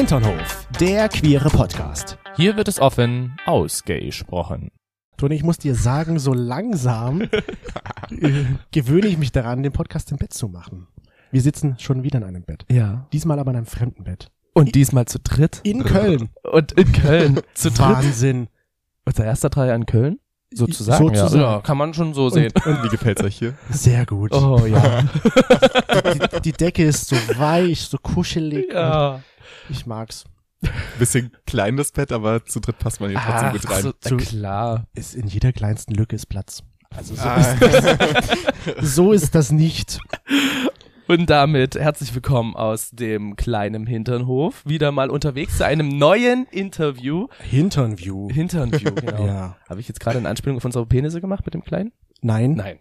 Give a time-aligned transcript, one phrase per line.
[0.00, 2.16] Hinternhof, der queere Podcast.
[2.34, 4.70] Hier wird es offen ausgesprochen.
[5.18, 7.20] Toni, ich muss dir sagen, so langsam
[8.10, 10.86] äh, gewöhne ich mich daran, den Podcast im Bett zu machen.
[11.30, 12.64] Wir sitzen schon wieder in einem Bett.
[12.70, 13.08] Ja.
[13.12, 14.30] Diesmal aber in einem fremden Bett.
[14.54, 15.60] Und diesmal zu dritt.
[15.64, 16.30] In Köln.
[16.50, 17.40] Und in Köln.
[17.52, 17.80] zu dritt.
[17.80, 18.48] Wahnsinn.
[19.04, 20.18] Unser erster Dreier in Köln?
[20.50, 21.08] Sozusagen.
[21.08, 21.42] Sozusagen.
[21.42, 21.56] Ja.
[21.56, 22.52] ja, kann man schon so sehen.
[22.64, 23.52] Und wie gefällt's euch hier?
[23.68, 24.32] Sehr gut.
[24.32, 25.02] oh ja.
[26.32, 28.72] Die, die Decke ist so weich, so kuschelig.
[28.72, 29.20] ja.
[29.68, 30.24] Ich mag's.
[30.98, 33.82] Bisschen klein das Bett, aber zu dritt passt man hier trotzdem Ach, gut rein.
[33.82, 34.86] so, Zu- klar.
[34.94, 36.62] Ist in jeder kleinsten Lücke ist Platz.
[36.94, 40.00] Also so, Ah, ist, so ist das nicht.
[41.06, 44.62] Und damit herzlich willkommen aus dem kleinen Hinternhof.
[44.66, 47.28] Wieder mal unterwegs zu einem neuen Interview.
[47.48, 48.28] Hinternview.
[48.30, 49.26] Hinternview, genau.
[49.26, 49.56] Ja.
[49.68, 51.92] Habe ich jetzt gerade eine Anspielung auf unsere Penisse gemacht mit dem Kleinen?
[52.22, 52.52] Nein.
[52.54, 52.78] Nein.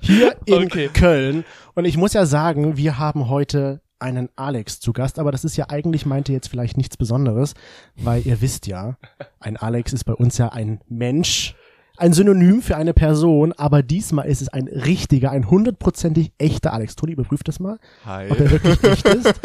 [0.00, 0.88] Hier in Okay.
[0.92, 1.44] Köln.
[1.74, 5.56] Und ich muss ja sagen, wir haben heute einen Alex zu Gast, aber das ist
[5.56, 7.54] ja eigentlich, meinte jetzt vielleicht nichts Besonderes,
[7.96, 8.96] weil ihr wisst ja,
[9.40, 11.54] ein Alex ist bei uns ja ein Mensch,
[11.96, 16.96] ein Synonym für eine Person, aber diesmal ist es ein richtiger, ein hundertprozentig echter Alex.
[16.96, 18.30] Toni, überprüft das mal, Hi.
[18.30, 19.34] ob er wirklich echt ist.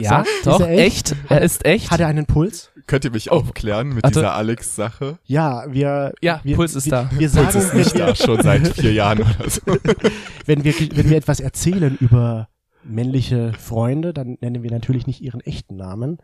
[0.00, 1.10] Ja, So, ist doch, er echt?
[1.10, 1.16] echt?
[1.28, 1.90] Er ist echt.
[1.90, 2.70] Hat er einen Puls?
[2.86, 4.20] Könnt ihr mich aufklären mit Warte.
[4.20, 5.18] dieser Alex-Sache?
[5.24, 7.10] Ja, wir, Ja, wir, Puls ist wir, da.
[7.18, 9.60] Wir Puls sagen, ist nicht da, schon seit vier Jahren oder so.
[10.46, 12.48] wenn wir, wenn wir etwas erzählen über
[12.88, 16.18] männliche Freunde, dann nennen wir natürlich nicht ihren echten Namen,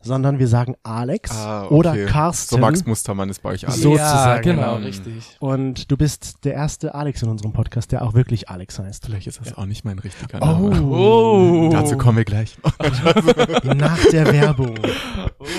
[0.00, 1.74] sondern wir sagen Alex Ah, okay.
[1.74, 2.56] oder Carsten.
[2.56, 3.80] So Max Mustermann ist bei euch Alex.
[3.82, 4.86] So- ja, sozusagen, genau, genau.
[4.86, 5.36] richtig.
[5.40, 9.06] Und du bist der erste Alex in unserem Podcast, der auch wirklich Alex heißt.
[9.06, 10.82] Vielleicht ist das auch nicht mein richtiger Name.
[10.82, 11.70] Oh.
[11.72, 12.58] Dazu kommen wir gleich.
[13.64, 14.78] Nach der Werbung.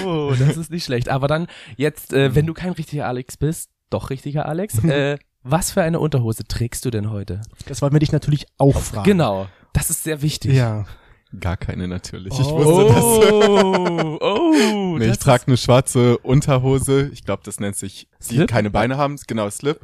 [0.05, 1.09] Oh, das ist nicht schlecht.
[1.09, 5.71] Aber dann jetzt, äh, wenn du kein richtiger Alex bist, doch richtiger Alex, äh, was
[5.71, 7.41] für eine Unterhose trägst du denn heute?
[7.67, 9.05] Das wollen wir dich natürlich auch fragen.
[9.05, 10.53] Genau, das ist sehr wichtig.
[10.53, 10.85] Ja.
[11.39, 12.33] Gar keine natürlich.
[12.39, 13.03] Ich Oh, wusste das.
[14.21, 17.09] oh, Nee, ich das trage eine schwarze Unterhose.
[17.11, 18.47] Ich glaube, das nennt sich, die Slip?
[18.47, 19.17] keine Beine haben.
[19.27, 19.81] Genau, Slip.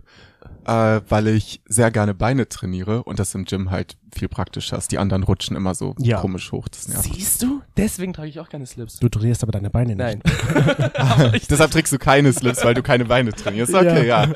[0.65, 4.91] Äh, weil ich sehr gerne Beine trainiere und das im Gym halt viel praktischer ist.
[4.91, 6.19] Die anderen rutschen immer so Ja.
[6.19, 6.67] komisch hoch.
[6.69, 7.03] Das nervt.
[7.13, 7.61] siehst du?
[7.77, 8.99] Deswegen trage ich auch keine Slips.
[8.99, 9.97] Du drehst aber deine Beine nicht.
[9.97, 10.21] Nein.
[11.33, 13.73] Ich, Deshalb trägst du keine Slips, weil du keine Beine trainierst.
[13.73, 14.27] Okay, ja.
[14.27, 14.35] Das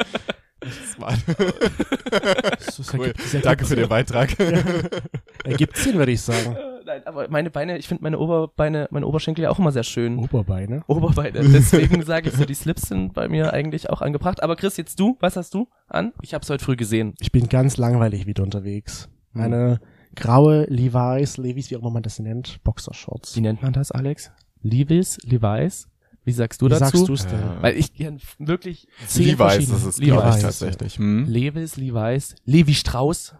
[0.65, 0.77] Das
[2.79, 3.07] ist- cool.
[3.07, 3.89] ergibt- das ergibt Danke für den.
[3.89, 4.35] Beitrag.
[5.43, 6.55] Ergibt Sinn, würde ich sagen.
[6.55, 9.83] äh, nein, aber meine Beine, ich finde meine Oberbeine, meine Oberschenkel ja auch immer sehr
[9.83, 10.17] schön.
[10.17, 10.83] Oberbeine.
[10.87, 11.39] Oberbeine.
[11.49, 14.41] Deswegen sage ich so, die Slips sind bei mir eigentlich auch angebracht.
[14.43, 16.13] Aber Chris, jetzt du, was hast du an?
[16.21, 17.13] Ich habe es heute früh gesehen.
[17.19, 19.09] Ich bin ganz langweilig wieder unterwegs.
[19.33, 19.81] Eine
[20.15, 23.35] graue Levi's, Levi's, wie auch immer man das nennt, Boxershorts.
[23.35, 24.31] Wie nennt man das, Alex?
[24.61, 25.89] Levis, Levi's?
[26.25, 26.85] Wie sagst du Wie dazu?
[26.97, 27.39] sagst du's denn?
[27.39, 27.61] Ja.
[27.61, 30.35] Weil ich kenn wirklich zehn Levi's verschiedene- ist Levi's.
[30.37, 30.97] ich, tatsächlich.
[30.97, 31.25] Hm?
[31.27, 33.35] Levis, Levi's, Levi Strauss.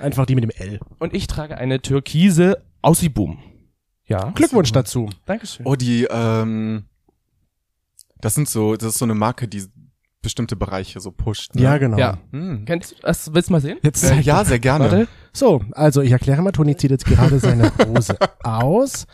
[0.00, 0.80] Einfach die mit dem L.
[0.98, 3.38] Und ich trage eine türkise Aussieboom.
[4.06, 4.30] Ja.
[4.30, 5.08] Glückwunsch dazu.
[5.26, 5.64] Dankeschön.
[5.66, 6.84] Oh, die, ähm,
[8.20, 9.62] das sind so, das ist so eine Marke, die
[10.22, 11.54] bestimmte Bereiche so pusht.
[11.54, 11.62] Ne?
[11.62, 11.98] Ja, genau.
[11.98, 12.18] Ja.
[12.30, 12.64] Hm.
[12.64, 13.34] Kennst du das?
[13.34, 13.78] Willst du mal sehen?
[13.82, 14.84] Jetzt Äh, ja, sehr gerne.
[14.84, 15.08] Warte.
[15.32, 19.06] So, also ich erkläre mal, Toni zieht jetzt gerade seine Hose aus.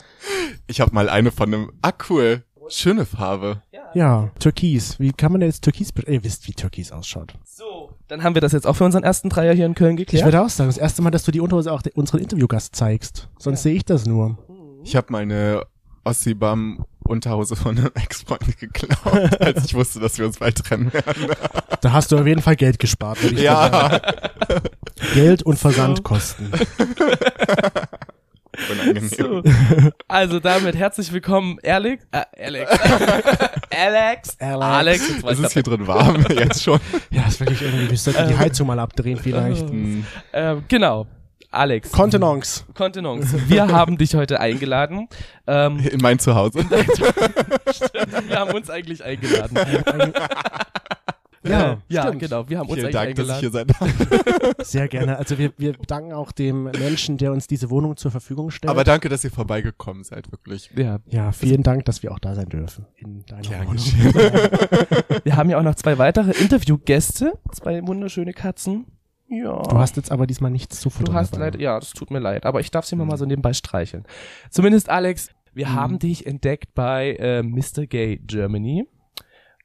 [0.66, 3.62] Ich habe mal eine von einem, ah cool, schöne Farbe.
[3.94, 4.98] Ja, Türkis.
[5.00, 7.34] Wie kann man denn jetzt Türkis, ihr wisst, wie Türkis ausschaut.
[7.44, 7.90] So.
[8.08, 10.24] Dann haben wir das jetzt auch für unseren ersten Dreier hier in Köln Ich geklärt.
[10.26, 13.28] würde auch sagen, das erste Mal, dass du die Unterhose auch unseren Interviewgast zeigst.
[13.38, 14.38] Sonst sehe ich das nur.
[14.84, 15.64] Ich habe meine
[16.04, 21.28] Ossibam Unterhose von einem Ex-Freund geklaut, als ich wusste, dass wir uns bald trennen werden.
[21.80, 24.00] Da hast du auf jeden Fall Geld gespart, würde ich sagen.
[24.48, 24.60] Ja.
[25.14, 26.50] Geld und Versandkosten.
[28.70, 29.08] Unangenehm.
[29.08, 29.42] So.
[30.08, 32.04] Also damit herzlich willkommen, Alex.
[32.12, 32.70] Äh, Alex.
[33.70, 34.36] Alex.
[34.40, 34.64] Alex.
[34.64, 35.08] Alex.
[35.08, 36.80] Jetzt Es ist hier drin warm, jetzt schon.
[37.10, 39.68] Ja, ist wirklich irgendwie, wir sollten die Heizung mal abdrehen vielleicht.
[39.68, 40.04] Hm.
[40.32, 41.06] Ähm, genau.
[41.50, 41.92] Alex.
[41.92, 42.64] Kontenance.
[42.74, 43.48] Kontenance.
[43.48, 45.08] Wir haben dich heute eingeladen.
[45.46, 46.58] Ähm, In mein Zuhause.
[46.68, 49.58] wir haben uns eigentlich eingeladen.
[51.50, 52.20] Ja, ja stimmt.
[52.20, 52.48] genau.
[52.48, 53.66] Wir haben uns Vielen Dank, dass ich eingeladen.
[53.76, 54.66] hier sein darf.
[54.66, 55.18] Sehr gerne.
[55.18, 58.70] Also wir, wir danken auch dem Menschen, der uns diese Wohnung zur Verfügung stellt.
[58.70, 60.70] Aber danke, dass ihr vorbeigekommen seid, wirklich.
[60.76, 62.86] ja, ja, vielen Dank, dass wir auch da sein dürfen.
[62.96, 63.78] In deiner Gern Wohnung.
[65.24, 67.32] wir haben ja auch noch zwei weitere Interviewgäste.
[67.52, 68.86] Zwei wunderschöne Katzen.
[69.28, 69.62] Ja.
[69.62, 71.14] Du hast jetzt aber diesmal nichts zu Du futtern.
[71.14, 71.46] hast dabei.
[71.46, 74.04] leider, ja, das tut mir leid, aber ich darf sie immer mal so nebenbei streicheln.
[74.50, 75.72] Zumindest Alex, wir Mhm.
[75.74, 77.86] haben dich entdeckt bei äh, Mr.
[77.86, 78.86] Gay Germany.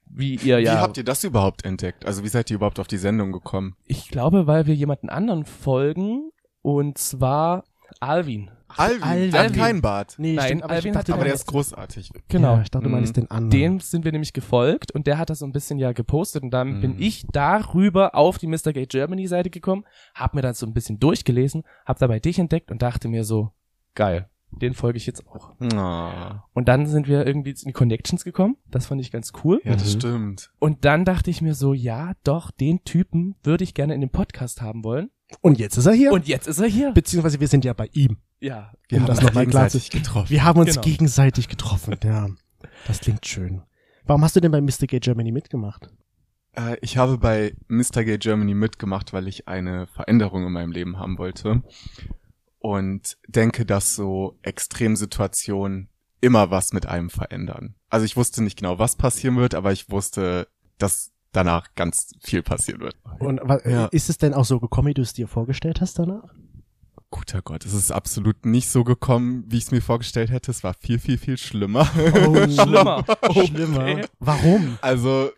[0.06, 2.06] Wie ihr Wie ja, habt ihr das überhaupt entdeckt?
[2.06, 3.76] Also wie seid ihr überhaupt auf die Sendung gekommen?
[3.84, 6.30] ich glaube, weil wir jemanden anderen folgen
[6.62, 7.64] und zwar
[8.00, 8.50] Alvin.
[8.76, 9.30] Alvin, Alvin.
[9.30, 10.14] der hat keinen Bart.
[10.18, 12.10] Nee, Nein, stimmt, aber Alvin dachte, aber Aber der ist großartig.
[12.28, 12.56] Genau.
[12.56, 12.94] Ja, ich dachte, du Mhm.
[12.96, 13.50] meinst den anderen.
[13.50, 16.50] Dem sind wir nämlich gefolgt und der hat das so ein bisschen ja gepostet und
[16.50, 16.80] dann Mhm.
[16.80, 18.72] bin ich darüber auf die Mr.
[18.72, 19.84] Gay Germany Seite gekommen,
[20.14, 23.52] hab mir das so ein bisschen durchgelesen, hab dabei dich entdeckt und dachte mir so,
[23.94, 24.28] geil,
[24.60, 25.52] den folge ich jetzt auch.
[25.74, 28.56] Ah, Und dann sind wir irgendwie in die Connections gekommen.
[28.70, 29.60] Das fand ich ganz cool.
[29.64, 30.00] ja, das Mhm.
[30.00, 30.50] stimmt.
[30.58, 34.10] Und dann dachte ich mir so, ja, doch, den Typen würde ich gerne in den
[34.10, 35.10] Podcast haben wollen.
[35.40, 36.12] Und jetzt ist er hier.
[36.12, 36.92] Und jetzt ist er hier.
[36.92, 38.18] Beziehungsweise wir sind ja bei ihm.
[38.40, 38.72] Ja.
[38.88, 40.30] Wir Um haben das uns noch mal klar zu- getroffen.
[40.30, 40.82] Wir haben uns Genau.
[40.82, 41.96] gegenseitig getroffen.
[42.04, 42.28] Ja,
[42.86, 43.62] das klingt schön.
[44.06, 44.86] Warum hast du denn bei Mr.
[44.86, 45.88] Gay Germany mitgemacht?
[46.56, 48.04] Äh, ich habe bei Mr.
[48.04, 51.62] Gay Germany mitgemacht, weil ich eine Veränderung in meinem Leben haben wollte.
[52.64, 55.90] Und denke, dass so Extremsituationen
[56.22, 57.74] immer was mit einem verändern.
[57.90, 62.42] Also ich wusste nicht genau, was passieren wird, aber ich wusste, dass danach ganz viel
[62.42, 62.96] passieren wird.
[63.18, 63.84] Und Ja.
[63.88, 66.32] ist es denn auch so gekommen, wie du es dir vorgestellt hast danach?
[67.10, 70.50] Guter Gott, es ist absolut nicht so gekommen, wie ich es mir vorgestellt hätte.
[70.50, 71.86] Es war viel, viel, viel schlimmer.
[72.26, 73.04] Oh, Schlimmer.
[73.30, 73.80] Schlimmer.
[73.82, 74.06] Okay.
[74.20, 74.78] Warum?
[74.80, 75.30] Also,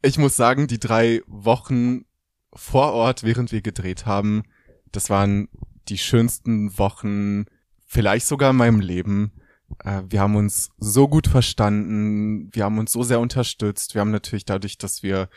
[0.00, 2.06] ich muss sagen, die drei Wochen
[2.54, 4.44] vor Ort, während wir gedreht haben,
[4.92, 5.50] das waren
[5.90, 7.44] die schönsten Wochen,
[7.86, 9.32] vielleicht sogar in meinem Leben.
[9.84, 13.94] Äh, Wir haben uns so gut verstanden, wir haben uns so sehr unterstützt.
[13.94, 15.28] Wir haben natürlich dadurch, dass wir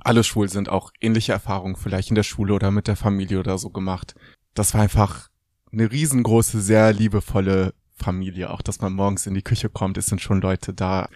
[0.00, 3.56] alle schwul sind, auch ähnliche Erfahrungen vielleicht in der Schule oder mit der Familie oder
[3.58, 4.14] so gemacht.
[4.54, 5.28] Das war einfach
[5.72, 8.50] eine riesengroße, sehr liebevolle Familie.
[8.50, 11.08] Auch, dass man morgens in die Küche kommt, es sind schon Leute da.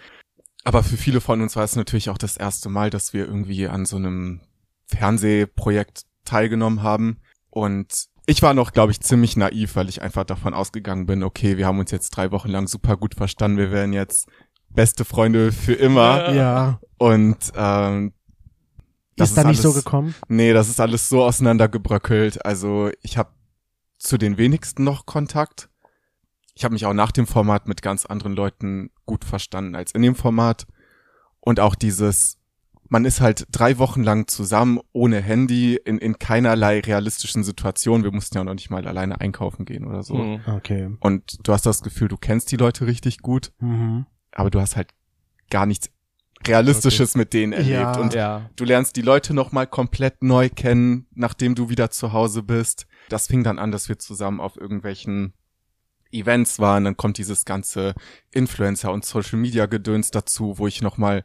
[0.63, 3.67] Aber für viele von uns war es natürlich auch das erste Mal, dass wir irgendwie
[3.67, 4.41] an so einem
[4.87, 7.19] Fernsehprojekt teilgenommen haben.
[7.49, 11.57] Und ich war noch, glaube ich, ziemlich naiv, weil ich einfach davon ausgegangen bin, okay,
[11.57, 14.29] wir haben uns jetzt drei Wochen lang super gut verstanden, wir werden jetzt
[14.69, 16.33] beste Freunde für immer.
[16.33, 16.79] Ja.
[16.97, 18.13] Und ähm,
[19.17, 20.15] das ist da nicht so alles- gekommen?
[20.29, 22.45] Nee, das ist alles so auseinandergebröckelt.
[22.45, 23.31] Also ich habe
[23.97, 25.69] zu den wenigsten noch Kontakt.
[26.55, 30.01] Ich habe mich auch nach dem Format mit ganz anderen Leuten gut verstanden als in
[30.01, 30.67] dem Format.
[31.41, 32.37] Und auch dieses,
[32.91, 38.03] man ist halt drei Wochen lang zusammen ohne Handy in, in keinerlei realistischen Situationen.
[38.03, 40.15] Wir mussten ja noch nicht mal alleine einkaufen gehen oder so.
[40.15, 40.41] Mhm.
[40.45, 40.89] Okay.
[40.99, 44.07] Und du hast das Gefühl, du kennst die Leute richtig gut, Mhm.
[44.33, 44.89] aber du hast halt
[45.49, 45.89] gar nichts
[46.45, 47.69] Realistisches mit denen erlebt.
[47.95, 47.97] Ja.
[47.99, 48.49] Und Ja.
[48.55, 52.87] Du lernst die Leute nochmal komplett neu kennen, nachdem du wieder zu Hause bist.
[53.09, 55.33] Das fing dann an, dass wir zusammen auf irgendwelchen
[56.11, 56.83] Events waren.
[56.83, 57.93] Dann kommt dieses ganze
[58.33, 61.23] Influencer- und Social-Media-Gedöns dazu, wo ich nochmal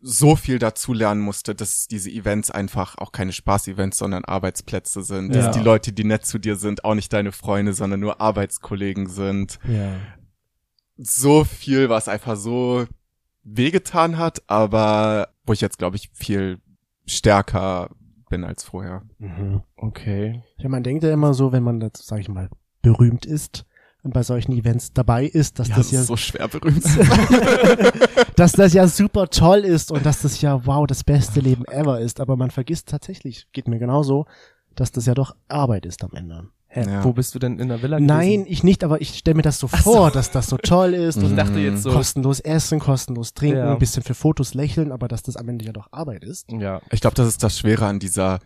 [0.00, 5.34] so viel dazu lernen musste, dass diese Events einfach auch keine Spaß-Events, sondern Arbeitsplätze sind.
[5.34, 5.46] Ja.
[5.46, 9.08] Dass die Leute, die nett zu dir sind, auch nicht deine Freunde, sondern nur Arbeitskollegen
[9.08, 9.58] sind.
[9.66, 9.96] Ja.
[10.96, 12.86] So viel, was einfach so
[13.42, 16.60] wehgetan hat, aber wo ich jetzt, glaube ich, viel
[17.06, 17.90] stärker
[18.30, 19.02] bin als vorher.
[19.18, 19.62] Mhm.
[19.76, 20.42] Okay.
[20.58, 22.48] Ja, man denkt ja immer so, wenn man dazu, sag ich mal,
[22.82, 23.66] berühmt ist
[24.12, 26.84] bei solchen Events dabei ist, dass Ja, das das ja, ist so schwer berühmt.
[28.36, 32.00] dass das ja super toll ist und dass das ja wow das beste Leben ever
[32.00, 32.20] ist.
[32.20, 34.26] Aber man vergisst tatsächlich, geht mir genauso,
[34.74, 36.48] dass das ja doch Arbeit ist am Ende.
[36.68, 37.04] Hä, Ja.
[37.04, 38.06] wo bist du denn in der Villa gewesen?
[38.08, 41.16] Nein, ich nicht, aber ich stelle mir das so vor, dass das so toll ist
[41.18, 41.92] Ich und dachte jetzt so.
[41.92, 43.72] kostenlos essen, kostenlos trinken, Ja.
[43.72, 46.50] ein bisschen für Fotos lächeln, aber dass das am Ende ja doch Arbeit ist.
[46.50, 46.80] Ja.
[46.90, 48.40] Ich glaube, das ist das Schwere an dieser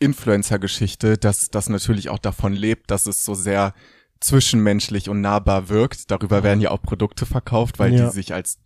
[0.00, 3.74] Influencer-Geschichte, dass das natürlich auch davon lebt, dass es so sehr
[4.20, 6.10] zwischenmenschlich und nahbar wirkt.
[6.10, 8.06] Darüber werden ja auch Produkte verkauft, weil Ja.
[8.06, 8.58] die sich als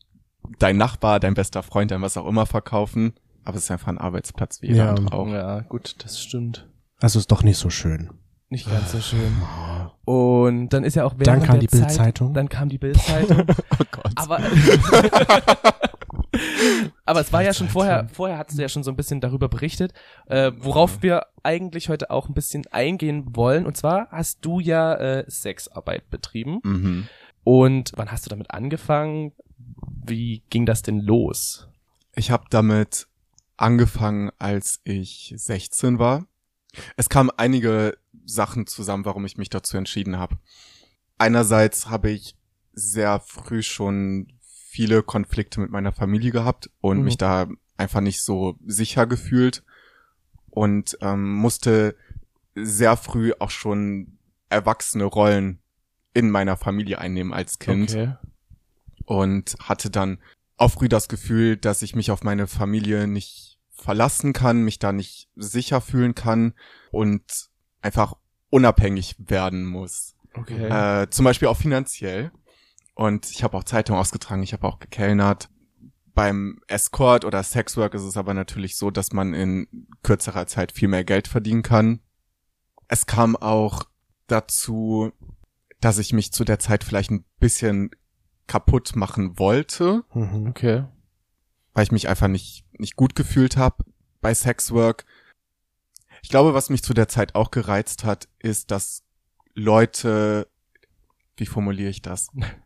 [0.59, 3.15] dein Nachbar, dein bester Freund, dein was auch immer verkaufen.
[3.45, 4.91] Aber es ist einfach ein Arbeitsplatz wie jeder Ja.
[4.95, 5.29] andere auch.
[5.29, 6.69] Ja, gut, das stimmt.
[7.01, 8.11] Also ist doch nicht so schön.
[8.49, 9.33] Nicht ganz so schön.
[10.05, 12.35] Und dann ist ja auch während Dann kam der die Zeit- Bild-Zeitung.
[12.35, 13.47] Dann kam die Bildzeitung.
[13.81, 14.13] Oh Gott.
[14.17, 14.39] aber
[17.05, 19.49] aber es war ja schon vorher, vorher hattest du ja schon so ein bisschen darüber
[19.49, 19.93] berichtet,
[20.27, 23.67] äh, worauf wir eigentlich heute auch ein bisschen eingehen wollen.
[23.67, 26.61] Und zwar hast du ja äh, Sexarbeit betrieben.
[26.63, 27.09] mhm.
[27.45, 29.33] Und wann hast du damit angefangen?
[30.07, 31.69] Wie ging das denn los?
[32.17, 33.07] Ich habe damit
[33.57, 36.27] angefangen, als ich 16 war.
[36.97, 40.39] Es kamen einige Sachen zusammen, warum ich mich dazu entschieden habe.
[41.19, 42.37] Einerseits habe ich
[42.73, 44.34] sehr früh schon
[44.75, 47.05] viele Konflikte mit meiner Familie gehabt und Mhm.
[47.05, 49.63] mich da einfach nicht so sicher gefühlt
[50.51, 51.95] und ähm, musste
[52.57, 55.61] sehr früh auch schon erwachsene Rollen
[56.13, 58.15] in meiner Familie einnehmen als Kind Okay.
[59.05, 60.19] und hatte dann
[60.57, 64.93] auch früh das Gefühl, dass ich mich auf meine Familie nicht verlassen kann, mich da
[64.93, 66.55] nicht sicher fühlen kann
[66.91, 67.23] und
[67.81, 68.15] einfach
[68.51, 70.15] unabhängig werden muss.
[70.35, 71.03] Okay.
[71.03, 72.33] Äh, zum Beispiel auch finanziell.
[72.95, 75.49] Und ich habe auch Zeitung ausgetragen, ich habe auch gekellnert.
[76.15, 80.87] Beim Escort oder Sexwork ist es aber natürlich so, dass man in kürzerer Zeit viel
[80.89, 82.01] mehr Geld verdienen kann.
[82.87, 83.83] Es kam auch
[84.29, 85.11] dazu,
[85.81, 87.91] dass ich mich zu der Zeit vielleicht ein bisschen
[88.47, 90.47] kaputt machen wollte, Mhm.
[90.49, 90.85] okay.
[91.73, 93.85] weil ich mich einfach nicht, nicht gut gefühlt habe
[94.21, 95.05] bei Sexwork.
[96.23, 99.03] Ich glaube, was mich zu der Zeit auch gereizt hat, ist, dass
[99.55, 100.49] Leute
[101.37, 102.29] wie formuliere ich das?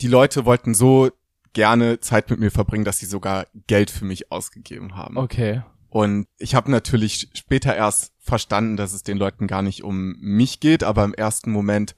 [0.00, 1.10] Die Leute wollten so
[1.52, 5.16] gerne Zeit mit mir verbringen, dass sie sogar Geld für mich ausgegeben haben.
[5.16, 5.62] Okay.
[5.88, 10.60] Und ich habe natürlich später erst verstanden, dass es den Leuten gar nicht um mich
[10.60, 11.94] geht, aber im ersten Moment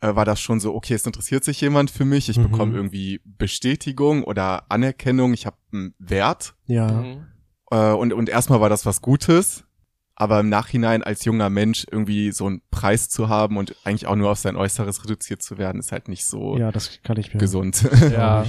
[0.00, 2.50] äh, war das schon so, okay, es interessiert sich jemand für mich, ich Mhm.
[2.50, 6.54] bekomme irgendwie Bestätigung oder Anerkennung, ich habe einen Wert.
[6.66, 6.90] Ja.
[6.90, 7.26] Mhm.
[7.70, 9.64] Äh, und, und erstmal war das was Gutes,
[10.20, 14.16] aber im Nachhinein als junger Mensch irgendwie so einen Preis zu haben und eigentlich auch
[14.16, 17.32] nur auf sein Äußeres reduziert zu werden, ist halt nicht so Ja, das kann ich
[17.32, 17.38] mir.
[17.38, 17.88] gesund.
[18.10, 18.44] Ja.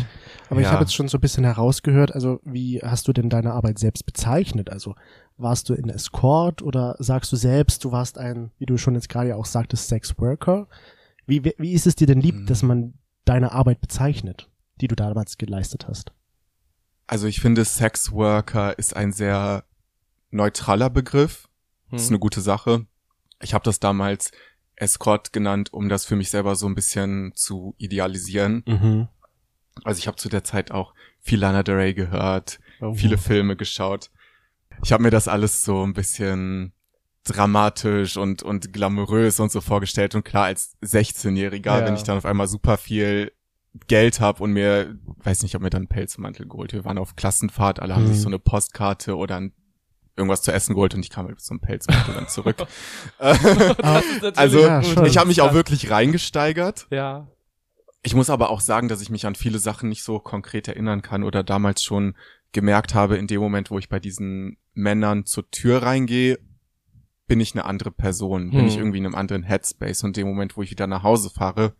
[0.49, 0.71] Aber ich Ja.
[0.71, 4.05] habe jetzt schon so ein bisschen herausgehört, also wie hast du denn deine Arbeit selbst
[4.07, 4.71] bezeichnet?
[4.71, 4.95] Also
[5.37, 9.07] warst du in Escort oder sagst du selbst, du warst ein, wie du schon jetzt
[9.09, 10.67] gerade ja auch sagtest, Sex Worker?
[11.27, 12.45] Wie, wie, ist es dir denn lieb, Mhm.
[12.47, 12.95] dass man
[13.25, 14.49] deine Arbeit bezeichnet,
[14.81, 16.11] die du damals geleistet hast?
[17.05, 19.65] Also ich finde, Sex Worker ist ein sehr
[20.31, 21.47] neutraler Begriff.
[21.91, 22.15] Das ist Hm.
[22.15, 22.85] eine gute Sache.
[23.41, 24.31] Ich habe das damals
[24.75, 28.63] Escort genannt, um das für mich selber so ein bisschen zu idealisieren.
[28.67, 29.07] Mhm.
[29.83, 32.93] Also ich habe zu der Zeit auch viel Lana Del Rey gehört, Oh.
[32.93, 34.09] viele Filme geschaut.
[34.83, 36.71] Ich habe mir das alles so ein bisschen
[37.25, 41.85] dramatisch und und glamourös und so vorgestellt und klar als 16-Jähriger, Ja.
[41.85, 43.31] wenn ich dann auf einmal super viel
[43.87, 46.73] Geld hab und mir, weiß nicht, ob mir dann einen Pelzmantel geholt.
[46.73, 48.13] Wir waren auf Klassenfahrt, alle haben Mhm.
[48.13, 49.53] sich so eine Postkarte oder ein,
[50.15, 52.57] irgendwas zu essen geholt und ich kam halt mit so einem Pelzmantel dann zurück.
[54.35, 56.87] Also Ja, ich habe mich auch wirklich reingesteigert.
[56.91, 57.27] Ja.
[58.01, 61.01] Ich muss aber auch sagen, dass ich mich an viele Sachen nicht so konkret erinnern
[61.01, 62.15] kann oder damals schon
[62.51, 66.39] gemerkt habe, in dem Moment, wo ich bei diesen Männern zur Tür reingehe,
[67.27, 68.67] bin ich eine andere Person, bin Hm.
[68.67, 71.29] ich irgendwie in einem anderen Headspace und in dem Moment, wo ich wieder nach Hause
[71.29, 71.73] fahre,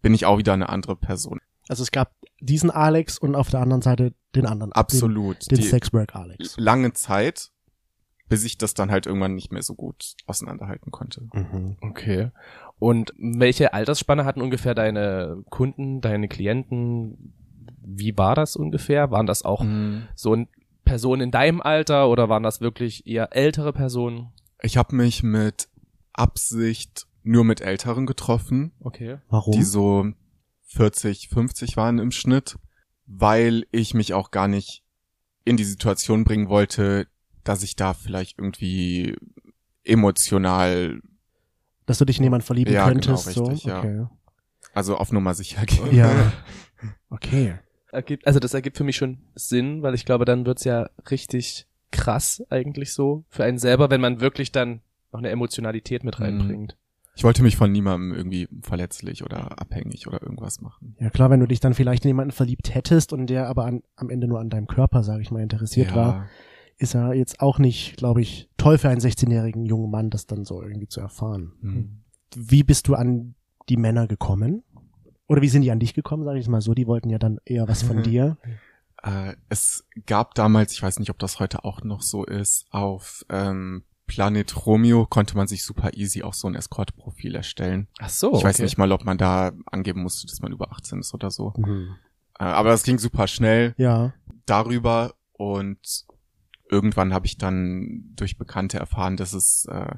[0.00, 1.38] bin ich auch wieder eine andere Person.
[1.68, 4.72] Also es gab diesen Alex und auf der anderen Seite den anderen.
[4.72, 5.48] Absolut.
[5.50, 6.56] Den, den Sexwork Alex.
[6.56, 7.51] lange Zeit,
[8.32, 11.28] bis ich das dann halt irgendwann nicht mehr so gut auseinanderhalten konnte.
[11.34, 11.76] Mhm.
[11.82, 12.30] Okay.
[12.78, 17.34] Und welche Altersspanne hatten ungefähr deine Kunden, deine Klienten?
[17.84, 19.10] Wie war das ungefähr?
[19.10, 19.62] Waren das auch
[20.14, 20.48] so ein
[20.82, 24.32] Personen in deinem Alter oder waren das wirklich eher ältere Personen?
[24.62, 25.68] Ich habe mich mit
[26.14, 29.18] Absicht nur mit Älteren getroffen, Okay.
[29.28, 29.52] Warum?
[29.52, 30.06] die so
[30.68, 32.58] 40, 50 waren im Schnitt,
[33.04, 34.82] weil ich mich auch gar nicht
[35.44, 37.08] in die Situation bringen wollte,
[37.44, 39.16] dass ich da vielleicht irgendwie
[39.84, 41.00] emotional,
[41.86, 43.26] Dass du dich in jemanden verlieben Ja, genau, könntest.
[43.28, 43.68] richtig, so?
[43.68, 43.78] ja.
[43.80, 44.06] Okay.
[44.74, 45.94] also auf Nummer sicher gehen.
[45.94, 46.32] Ja.
[47.10, 47.54] Okay.
[47.92, 51.66] Ergibt, also das ergibt für mich schon Sinn, weil ich glaube, dann wird's ja richtig
[51.92, 54.80] krass eigentlich so für einen selber, wenn man wirklich dann
[55.12, 56.24] noch eine Emotionalität mit Mhm.
[56.24, 56.76] reinbringt.
[57.14, 60.96] Ich wollte mich von niemandem irgendwie verletzlich oder abhängig oder irgendwas machen.
[60.98, 63.82] Ja klar, wenn du dich dann vielleicht in jemanden verliebt hättest und der aber an,
[63.94, 66.28] am Ende nur an deinem Körper, sage ich mal, interessiert war,
[66.82, 70.44] ist er jetzt auch nicht, glaube ich, toll für einen 16-jährigen jungen Mann, das dann
[70.44, 71.52] so irgendwie zu erfahren.
[71.60, 72.02] Mhm.
[72.34, 73.34] Wie bist du an
[73.68, 74.64] die Männer gekommen?
[75.28, 76.74] Oder wie sind die an dich gekommen, sage ich mal so?
[76.74, 78.36] Die wollten ja dann eher was von dir.
[79.02, 83.24] Äh, es gab damals, ich weiß nicht, ob das heute auch noch so ist, auf
[83.28, 87.88] ähm, Planet Romeo konnte man sich super easy auch so ein Escort-Profil erstellen.
[88.00, 88.34] Ach so.
[88.34, 88.64] ich weiß okay.
[88.64, 91.54] nicht mal, ob man da angeben musste, dass man über 18 ist oder so.
[91.56, 91.96] Mhm.
[92.38, 94.12] Äh, aber das ging super schnell Ja.
[94.46, 95.78] darüber und
[96.72, 99.94] irgendwann habe ich dann durch Bekannte erfahren, dass es äh,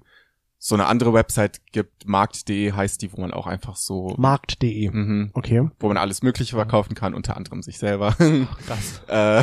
[0.59, 4.91] so eine andere Website gibt, markt.de heißt die, wo man auch einfach so, Markt.de.
[4.91, 5.69] mhm, Okay.
[5.79, 8.13] wo man alles Mögliche verkaufen kann, unter anderem sich selber.
[8.13, 9.03] Krass.
[9.09, 9.43] Äh,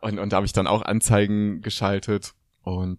[0.00, 2.34] und, und da habe ich dann auch Anzeigen geschaltet.
[2.62, 2.98] Und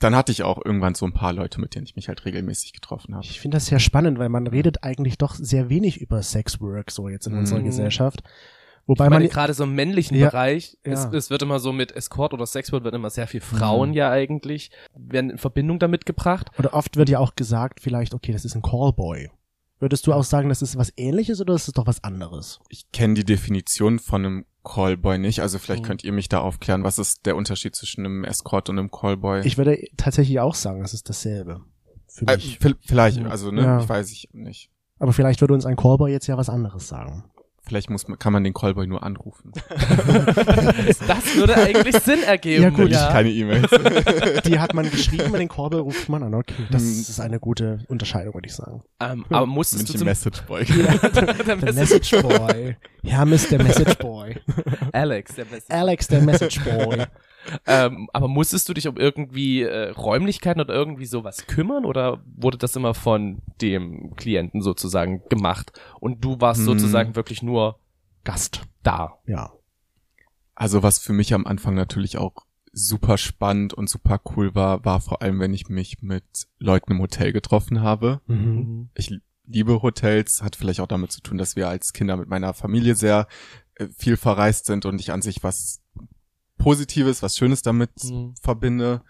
[0.00, 2.74] dann hatte ich auch irgendwann so ein paar Leute, mit denen ich mich halt regelmäßig
[2.74, 3.24] getroffen habe.
[3.24, 7.08] Ich finde das sehr spannend, weil man redet eigentlich doch sehr wenig über Sexwork so
[7.08, 7.64] jetzt in unserer Mhm.
[7.64, 8.22] Gesellschaft.
[8.86, 11.12] Wobei Ich meine, man gerade so im männlichen Ja, Bereich, es, ja.
[11.12, 13.94] es wird immer so mit Escort oder Sexwork wird immer sehr viel Frauen Mhm.
[13.94, 16.50] ja eigentlich, werden in Verbindung damit gebracht.
[16.58, 19.30] oder oft wird ja auch gesagt, vielleicht, okay, das ist ein Callboy.
[19.78, 22.60] Würdest du auch sagen, das ist was ähnliches oder ist es doch was anderes?
[22.68, 25.86] Ich kenne die Definition von einem Callboy nicht, also vielleicht Mhm.
[25.86, 26.84] könnt ihr mich da aufklären.
[26.84, 29.40] Was ist der Unterschied zwischen einem Escort und einem Callboy?
[29.44, 31.60] Ich würde tatsächlich auch sagen, es ist dasselbe.
[32.08, 32.58] Für äh, mich.
[32.60, 33.26] vi- vielleicht, Ja.
[33.28, 33.80] also ne, Ja.
[33.80, 34.70] ich weiß ich nicht.
[35.00, 37.24] Aber vielleicht würde uns ein Callboy jetzt ja was anderes sagen.
[37.64, 39.52] Vielleicht muss man, kann man den Callboy nur anrufen.
[41.06, 42.62] Das würde eigentlich Sinn ergeben.
[42.62, 42.90] Ja, gut.
[42.90, 43.70] Ich keine E-Mails.
[44.44, 46.34] Die hat man geschrieben, den Callboy ruft man an.
[46.34, 46.88] Okay, das Mhm.
[47.00, 48.82] ist eine gute Unterscheidung, würde ich sagen.
[49.00, 50.64] Ähm, aber musstest du München zum Message Boy.
[51.44, 52.76] der Der Message Boy.
[53.04, 54.36] Hermes, der Message Boy.
[54.92, 55.72] Alex, der Beste.
[55.72, 57.04] Alex, der Message Boy.
[57.66, 62.58] Ähm, aber musstest du dich um irgendwie äh, Räumlichkeiten oder irgendwie sowas kümmern oder wurde
[62.58, 66.66] das immer von dem Klienten sozusagen gemacht und du warst Hm.
[66.66, 67.78] sozusagen wirklich nur
[68.24, 68.62] Gast.
[68.82, 69.18] da?
[69.26, 69.52] Ja.
[70.54, 72.34] Also was für mich am Anfang natürlich auch
[72.72, 76.24] super spannend und super cool war, war vor allem, wenn ich mich mit
[76.58, 78.20] Leuten im Hotel getroffen habe.
[78.26, 78.88] Mhm.
[78.94, 79.12] Ich
[79.46, 82.94] liebe Hotels, hat vielleicht auch damit zu tun, dass wir als Kinder mit meiner Familie
[82.94, 83.26] sehr
[83.74, 85.81] äh, viel verreist sind und ich an sich was
[86.62, 88.34] Positives, was Schönes damit Mhm.
[88.40, 89.02] verbinde.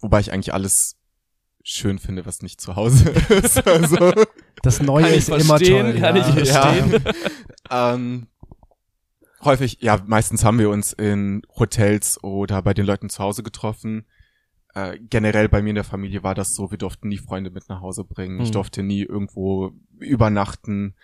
[0.00, 0.96] Wobei ich eigentlich alles
[1.62, 3.66] schön finde, was nicht zu Hause ist.
[3.66, 4.12] Also,
[4.62, 6.00] Das Neue ich ist immer verstehen, toll.
[6.00, 6.28] kann ja.
[6.28, 7.04] ich verstehen.
[7.70, 8.26] ähm,
[9.42, 14.06] häufig, ja, meistens haben wir uns in Hotels oder bei den Leuten zu Hause getroffen.
[14.74, 17.68] Äh, generell bei mir in der Familie war das so, wir durften nie Freunde mit
[17.68, 18.40] nach Hause bringen.
[18.40, 18.52] Ich Mhm.
[18.54, 20.94] durfte nie irgendwo übernachten.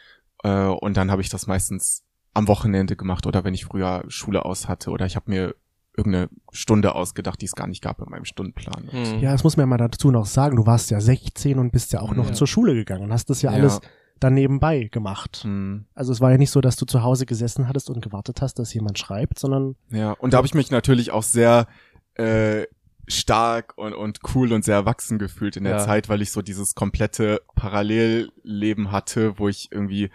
[0.43, 4.45] Äh, und dann habe ich das meistens am Wochenende gemacht oder wenn ich früher Schule
[4.45, 5.55] aus hatte oder ich habe mir
[5.97, 8.89] irgendeine Stunde ausgedacht, die es gar nicht gab in meinem Stundenplan.
[8.93, 9.19] Mhm.
[9.21, 10.57] Ja, das muss man ja mal dazu noch sagen.
[10.57, 12.33] Du warst ja 16 und bist ja auch noch Ja.
[12.33, 13.57] zur Schule gegangen und hast das ja Ja.
[13.59, 13.81] alles
[14.21, 15.41] dann nebenbei gemacht.
[15.45, 15.87] Hm.
[15.95, 18.59] Also es war ja nicht so, dass du zu Hause gesessen hattest und gewartet hast,
[18.59, 21.67] dass jemand schreibt, sondern Ja, und da habe ich mich natürlich auch sehr
[22.15, 22.67] äh,
[23.09, 25.85] stark und, und cool und sehr erwachsen gefühlt in der Ja.
[25.85, 30.11] Zeit, weil ich so dieses komplette Parallelleben hatte, wo ich irgendwie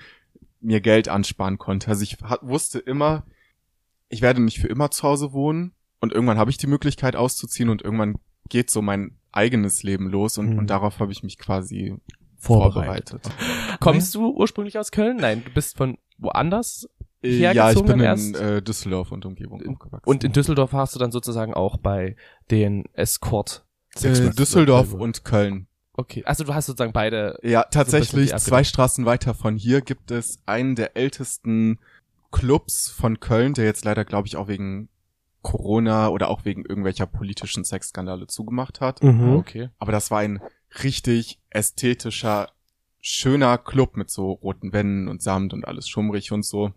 [0.66, 1.88] mir Geld ansparen konnte.
[1.90, 3.26] Also ich hat, wusste immer,
[4.10, 7.70] ich werde nicht für immer zu Hause wohnen und irgendwann habe ich die Möglichkeit auszuziehen
[7.70, 8.16] und irgendwann
[8.50, 10.60] geht so mein eigenes Leben los und, Mhm.
[10.60, 11.96] und darauf habe ich mich quasi
[12.38, 13.22] vorbereitet.
[13.26, 13.80] vorbereitet.
[13.80, 15.18] Kommst du ursprünglich aus Köln?
[15.18, 16.88] Nein, du bist von woanders.
[17.24, 20.08] Äh, Ja, ich bin in äh, Düsseldorf und Umgebung In- aufgewachsen.
[20.08, 22.16] Und in Düsseldorf warst du dann sozusagen auch bei
[22.52, 23.66] den Escort.
[24.04, 25.68] äh, Düsseldorf und Köln.
[25.98, 27.40] Okay, also du hast sozusagen beide.
[27.42, 31.80] Ja, tatsächlich, zwei Straßen weiter von hier gibt es einen der ältesten
[32.32, 34.90] Clubs von Köln, der jetzt leider, glaube ich, auch wegen
[35.42, 39.02] Corona oder auch wegen irgendwelcher politischen Sexskandale zugemacht hat.
[39.04, 39.36] Mhm.
[39.36, 39.70] Okay.
[39.78, 40.42] Aber das war ein
[40.84, 42.50] richtig ästhetischer,
[43.00, 46.72] schöner Club mit so roten Wänden und Samt und alles schummrig und so,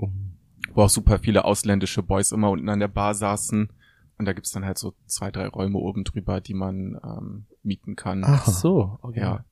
[0.74, 3.70] wo auch super viele ausländische Boys immer unten an der Bar saßen.
[4.18, 7.94] Und da gibt's dann halt so zwei, drei Räume oben drüber, die man ähm, mieten
[7.96, 8.24] kann.
[8.24, 9.20] Ach so, okay.
[9.20, 9.44] Ja.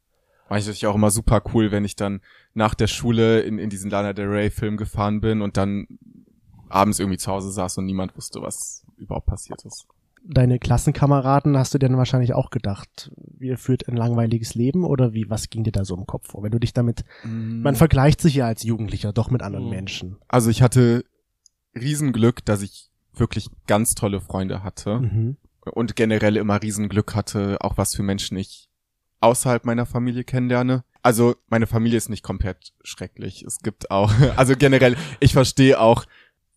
[0.49, 2.21] War ich natürlich auch immer super cool, wenn ich dann
[2.55, 5.87] nach der Schule in, in diesen Lana Del Rey Film gefahren bin und dann
[6.69, 9.87] abends irgendwie zu Hause saß und niemand wusste, was überhaupt passiert ist.
[10.29, 15.13] Deine Klassenkameraden hast du dir dann wahrscheinlich auch gedacht, ihr führt ein langweiliges Leben oder
[15.13, 16.43] wie, was ging dir da so im Kopf vor?
[16.43, 19.71] Wenn du dich damit, man vergleicht sich ja als Jugendlicher doch mit anderen Mhm.
[19.71, 20.17] Menschen.
[20.27, 21.05] also ich hatte
[21.77, 22.86] Riesenglück, dass ich
[23.17, 25.37] wirklich ganz tolle Freunde hatte Mhm.
[25.73, 28.69] und generell immer Riesenglück hatte, auch was für Menschen ich
[29.21, 30.85] außerhalb meiner Familie kennenlerne.
[31.03, 33.43] Also meine Familie ist nicht komplett schrecklich.
[33.43, 36.05] Es gibt auch, also generell, ich verstehe auch,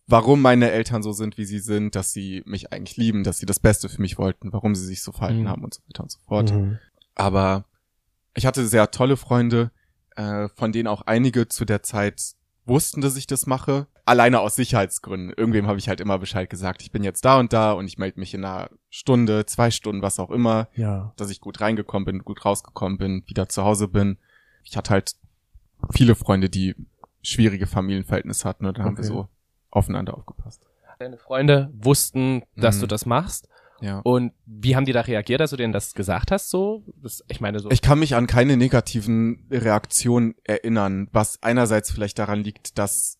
[0.06, 3.46] warum meine Eltern so sind, wie sie sind, dass sie mich eigentlich lieben, dass sie
[3.46, 5.48] das Beste für mich wollten, warum sie sich so verhalten Mhm.
[5.48, 6.52] haben und so weiter und so fort.
[6.52, 6.78] Mhm.
[7.14, 7.64] Aber
[8.34, 9.70] ich hatte sehr tolle Freunde,
[10.16, 12.34] äh, von denen auch einige zu der Zeit
[12.70, 13.86] wussten, dass ich das mache.
[14.04, 15.32] Alleine aus Sicherheitsgründen.
[15.36, 17.98] Irgendwem habe ich halt immer Bescheid gesagt, ich bin jetzt da und da und ich
[17.98, 21.12] melde mich in einer Stunde, zwei Stunden, was auch immer, Ja.
[21.16, 24.18] dass ich gut reingekommen bin, gut rausgekommen bin, wieder zu Hause bin.
[24.64, 25.12] Ich hatte halt
[25.92, 26.74] viele Freunde, die
[27.22, 29.08] schwierige Familienverhältnisse hatten und dann haben wir Okay.
[29.12, 29.28] so
[29.70, 30.66] aufeinander aufgepasst.
[30.98, 32.80] Deine Freunde wussten, dass Mhm.
[32.82, 33.48] du das machst.
[33.80, 34.00] Ja.
[34.00, 36.50] Und wie haben die da reagiert, als du denen das gesagt hast?
[36.50, 37.70] So, das, ich meine so.
[37.70, 43.18] Ich kann mich an keine negativen Reaktionen erinnern, was einerseits vielleicht daran liegt, dass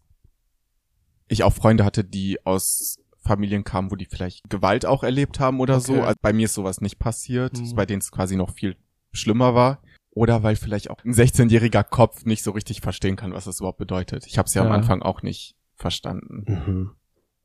[1.29, 5.61] ich auch Freunde hatte, die aus Familien kamen, wo die vielleicht Gewalt auch erlebt haben
[5.61, 5.93] oder so.
[5.93, 6.03] Okay.
[6.03, 7.75] Also bei mir ist sowas nicht passiert, Mhm.
[7.75, 8.77] bei denen es quasi noch viel
[9.13, 9.83] schlimmer war.
[10.13, 13.79] Oder weil vielleicht auch ein 16-jähriger Kopf nicht so richtig verstehen kann, was das überhaupt
[13.79, 14.27] bedeutet.
[14.27, 14.75] Ich habe es ja, am Ja.
[14.75, 16.45] Anfang auch nicht verstanden.
[16.47, 16.91] Mhm.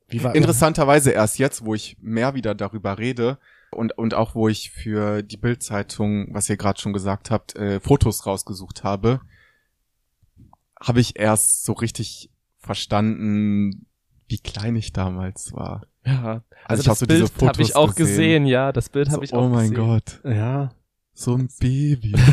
[0.08, 3.38] Wie war, Interessanterweise erst jetzt, wo ich mehr wieder darüber rede
[3.72, 7.80] und, und auch wo ich für die Bildzeitung, was ihr gerade schon gesagt habt, äh,
[7.80, 9.20] Fotos rausgesucht habe,
[10.80, 13.86] habe ich erst so richtig verstanden,
[14.28, 15.86] wie klein ich damals war.
[16.04, 18.44] ja, also, ich hab das so diese Bild habe ich auch gesehen.
[18.44, 18.46] gesehen.
[18.46, 19.86] ja, das Bild So, habe ich auch oh mein gesehen.
[19.86, 20.70] Gott, Ja.
[21.14, 22.14] so ein Baby.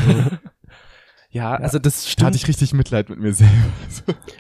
[1.30, 2.28] Ja, also das da stimmt.
[2.28, 3.52] hatte ich richtig Mitleid mit mir selber.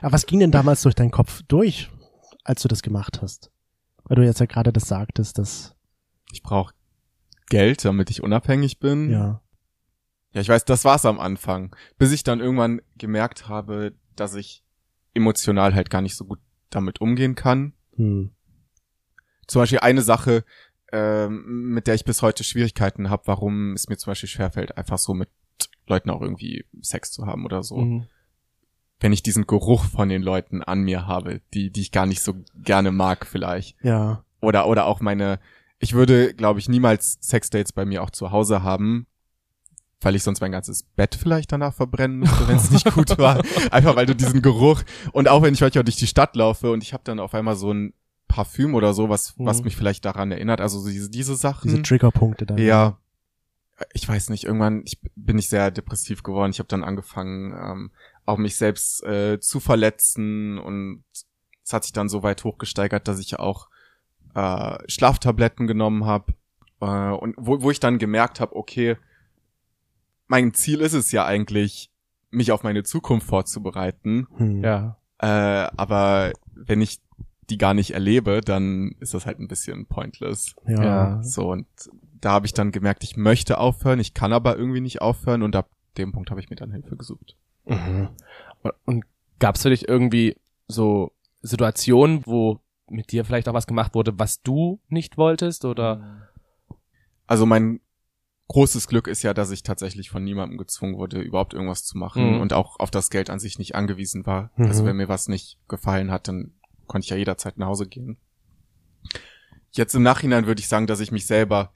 [0.02, 1.89] Aber was ging denn damals durch deinen Kopf durch,
[2.43, 3.51] als du das gemacht hast?
[4.06, 5.75] Weil du jetzt ja gerade das sagtest, dass,
[6.32, 6.73] Ich brauche
[7.49, 9.10] Geld, damit ich unabhängig bin.
[9.10, 9.39] ja.
[10.34, 11.75] Ja, ich weiß, das war's am Anfang.
[11.99, 14.63] Bis ich dann irgendwann gemerkt habe, dass ich
[15.13, 16.39] emotional halt gar nicht so gut
[16.71, 17.73] damit umgehen kann.
[17.97, 18.32] Hm.
[19.45, 20.43] Zum Beispiel eine Sache,
[20.91, 24.97] ähm, mit der ich bis heute Schwierigkeiten habe, warum es mir zum Beispiel schwerfällt, einfach
[24.97, 25.29] so mit
[25.86, 27.77] Leuten auch irgendwie Sex zu haben oder so.
[27.77, 28.08] Mhm.
[29.04, 32.22] Wenn ich diesen Geruch von den Leuten an mir habe, die, die ich gar nicht
[32.22, 33.76] so gerne mag vielleicht.
[33.84, 34.24] Ja.
[34.39, 35.39] Oder, oder auch meine,
[35.78, 39.06] ich würde, glaube ich, niemals Sexdates bei mir auch zu Hause haben,
[40.00, 43.42] weil ich sonst mein ganzes Bett vielleicht danach verbrennen müsste, wenn es nicht gut war.
[43.72, 46.82] Einfach weil du diesen Geruch und auch wenn ich manchmal durch die Stadt laufe und
[46.82, 47.94] ich habe dann auf einmal so ein
[48.30, 49.63] Parfüm oder so, was, was Mhm.
[49.66, 51.70] mich vielleicht daran erinnert, also so diese, diese Sachen.
[51.70, 52.58] Diese Triggerpunkte dann.
[52.58, 52.98] ja,
[53.94, 56.52] ich weiß nicht, irgendwann, ich bin ich sehr depressiv geworden.
[56.52, 57.92] Ich habe dann angefangen, ähm,
[58.25, 61.03] auch mich selbst äh, zu verletzen und
[61.63, 63.69] es hat sich dann so weit hochgesteigert, dass ich auch
[64.36, 66.33] äh, Schlaftabletten genommen habe
[66.81, 68.97] äh, und wo, wo ich dann gemerkt habe, okay,
[70.27, 71.91] mein Ziel ist es ja eigentlich,
[72.31, 74.27] mich auf meine Zukunft vorzubereiten.
[74.38, 74.63] Hm.
[74.63, 74.97] Ja.
[75.19, 77.01] Äh, aber wenn ich
[77.49, 80.55] die gar nicht erlebe, dann ist das halt ein bisschen pointless.
[80.67, 80.83] Ja.
[80.83, 81.23] Ja.
[81.23, 81.67] So, und
[82.19, 85.55] da habe ich dann gemerkt, ich möchte aufhören, ich kann aber irgendwie nicht aufhören und
[85.55, 87.38] ab dem Punkt habe ich mir dann Hilfe gesucht.
[87.65, 88.10] Mhm.
[88.86, 89.06] Und,
[89.39, 94.17] gab es für dich irgendwie so Situationen, wo mit dir vielleicht auch was gemacht wurde,
[94.17, 96.30] was du nicht wolltest oder?
[97.28, 97.82] Also mein
[98.47, 102.36] großes Glück ist ja, dass ich tatsächlich von niemandem gezwungen wurde, überhaupt irgendwas zu machen
[102.36, 102.41] Mhm.
[102.41, 104.52] und auch auf das Geld an sich nicht angewiesen war.
[104.56, 104.67] Mhm.
[104.67, 106.54] Also wenn mir was nicht gefallen hat, dann
[106.88, 108.17] konnte ich ja jederzeit nach Hause gehen.
[109.71, 111.73] Jetzt im Nachhinein würde ich sagen, dass ich mich selber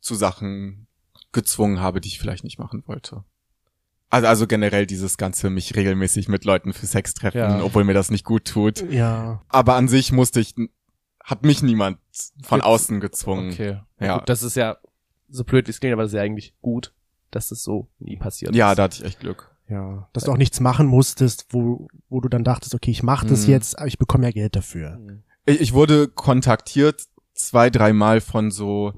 [0.00, 0.86] zu Sachen
[1.32, 3.24] gezwungen habe, die ich vielleicht nicht machen wollte.
[4.14, 7.62] Also, also generell dieses Ganze, mich regelmäßig mit Leuten für Sex treffen, Ja.
[7.62, 8.90] obwohl mir das nicht gut tut.
[8.90, 9.42] Ja.
[9.48, 10.54] Aber an sich musste ich,
[11.22, 11.98] hat mich niemand
[12.42, 13.50] von Jetzt- außen gezwungen.
[13.52, 13.80] Okay.
[14.00, 14.18] Ja.
[14.18, 14.76] Gut, das ist ja
[15.28, 16.92] so blöd wie es klingt, aber das ist ja eigentlich gut,
[17.30, 18.78] dass das so nie passiert Ja, ist.
[18.78, 19.50] da hatte ich echt Glück.
[19.68, 20.08] Ja.
[20.12, 23.46] Dass du auch nichts machen musstest, wo, wo du dann dachtest, okay, ich mache das
[23.46, 23.52] Mhm.
[23.52, 25.00] jetzt, aber ich bekomme ja Geld dafür.
[25.46, 27.02] Ich, ich wurde kontaktiert
[27.34, 28.92] zwei, dreimal von so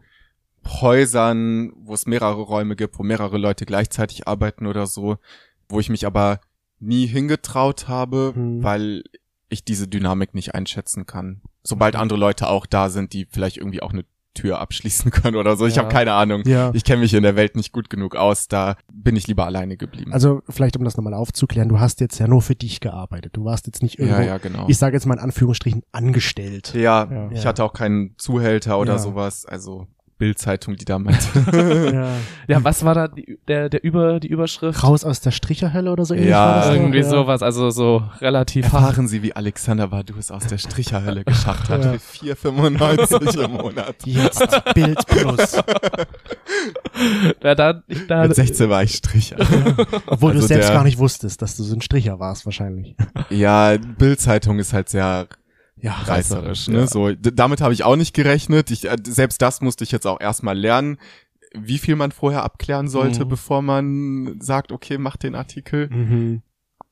[0.67, 5.17] Häusern, wo es mehrere Räume gibt, wo mehrere Leute gleichzeitig arbeiten oder so,
[5.69, 6.41] wo ich mich aber
[6.79, 8.63] nie hingetraut habe, Hm.
[8.63, 9.05] weil
[9.49, 11.41] ich diese Dynamik nicht einschätzen kann.
[11.63, 12.01] Sobald Mhm.
[12.01, 15.67] andere Leute auch da sind, die vielleicht irgendwie auch eine Tür abschließen können oder so.
[15.67, 15.83] Ich Ja.
[15.85, 16.43] habe keine Ahnung.
[16.45, 16.71] Ja.
[16.75, 19.77] Ich kenne mich in der Welt nicht gut genug aus, da bin ich lieber alleine
[19.79, 20.13] geblieben.
[20.13, 23.35] Also vielleicht, um das nochmal aufzuklären, du hast jetzt ja nur für dich gearbeitet.
[23.37, 24.67] Du warst jetzt nicht irgendwo, ja, ja, genau.
[24.69, 26.75] ich sage jetzt mal in Anführungsstrichen, angestellt.
[26.75, 27.31] ja, Ja.
[27.31, 29.87] ich hatte auch keinen Zuhälter oder sowas, also
[30.19, 31.91] Bildzeitung, die da meinte.
[31.95, 32.09] ja.
[32.49, 34.83] Ja, was war da die, der, der über, die Überschrift?
[34.83, 36.75] Raus aus der Stricherhölle oder so ähnlich Ja, war das doch?
[36.75, 37.05] Irgendwie ja.
[37.05, 41.85] sowas, also so relativ Erfahren Sie, wie Alexander Badu es aus der Stricherhölle geschafft hat.
[41.85, 41.93] Ja.
[41.99, 43.97] Für 4,95 im Monat.
[44.05, 45.63] Jetzt Bild Plus.
[47.43, 49.37] Ja, da, da, Mit 16 war ich Stricher.
[50.07, 52.47] Obwohl du Also es selbst der- gar nicht wusstest, dass du so ein Stricher warst
[52.47, 52.97] wahrscheinlich.
[53.31, 55.27] ja, Bildzeitung ist halt sehr
[55.81, 56.69] Ja, reißerisch.
[56.69, 56.75] Ja.
[56.75, 56.87] Ne?
[56.87, 58.71] So, d- damit habe ich auch nicht gerechnet.
[58.71, 60.99] Ich, äh, selbst das musste ich jetzt auch erstmal lernen,
[61.55, 63.29] wie viel man vorher abklären sollte, Mhm.
[63.29, 65.89] bevor man sagt, okay, mach den Artikel.
[65.91, 66.43] Mhm.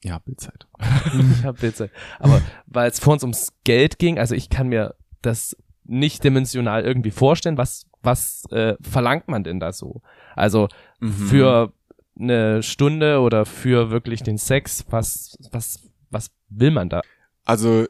[0.02, 0.70] Ja, Bildzeitung.
[1.42, 1.90] ja, bitte.
[2.18, 6.84] Aber weil es vor uns ums Geld ging, also ich kann mir das nicht dimensional
[6.84, 10.02] irgendwie vorstellen, was, was äh, verlangt man denn da so?
[10.36, 10.68] Also
[11.00, 11.10] Mhm.
[11.12, 11.72] für
[12.18, 17.00] eine Stunde oder für wirklich den Sex, was, was, was will man da?
[17.44, 17.86] Also,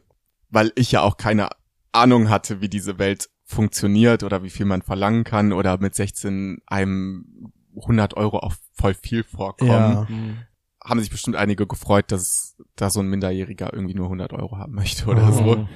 [0.54, 1.48] weil ich ja auch keine
[1.92, 6.62] Ahnung hatte, wie diese Welt funktioniert oder wie viel man verlangen kann oder mit 16
[6.66, 10.06] einem 100 Euro auch voll viel vorkommen, Ja.
[10.82, 14.74] haben sich bestimmt einige gefreut, dass da so ein Minderjähriger irgendwie nur 100 Euro haben
[14.74, 15.32] möchte oder Oh.
[15.32, 15.68] so.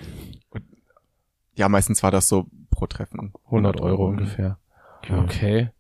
[1.55, 3.33] Ja, meistens war das so pro Treffen.
[3.47, 4.59] 100 Euro ungefähr.
[5.11, 5.71] Okay.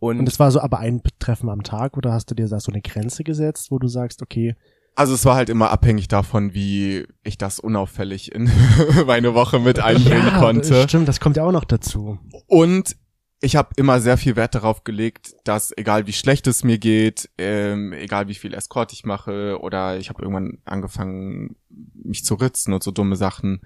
[0.00, 2.58] Und, Und es war so aber ein Treffen am Tag oder hast du dir da
[2.58, 4.56] so eine Grenze gesetzt, wo du sagst, okay,
[4.96, 8.50] Also es war halt immer abhängig davon, wie ich das unauffällig in
[9.06, 10.82] meine Woche mit einbringen ja, konnte.
[10.88, 12.18] stimmt, das kommt ja auch noch dazu.
[12.46, 12.96] Und
[13.42, 17.30] ich habe immer sehr viel Wert darauf gelegt, dass egal wie schlecht es mir geht,
[17.38, 21.56] ähm, egal wie viel Escort ich mache oder ich habe irgendwann angefangen,
[21.94, 23.62] mich zu ritzen und so dumme Sachen,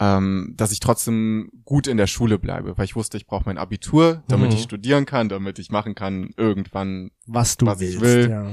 [0.00, 3.58] ähm, dass ich trotzdem gut in der Schule bleibe, weil ich wusste, ich brauche mein
[3.58, 4.56] Abitur, damit Mhm.
[4.56, 8.28] ich studieren kann, damit ich machen kann irgendwann Was du Was ich willst.
[8.28, 8.30] will.
[8.30, 8.46] Ja.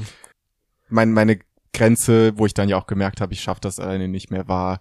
[0.90, 1.40] mein, meine
[1.78, 4.80] Grenze, wo ich dann ja auch gemerkt habe, ich schaffe das alleine nicht mehr, war,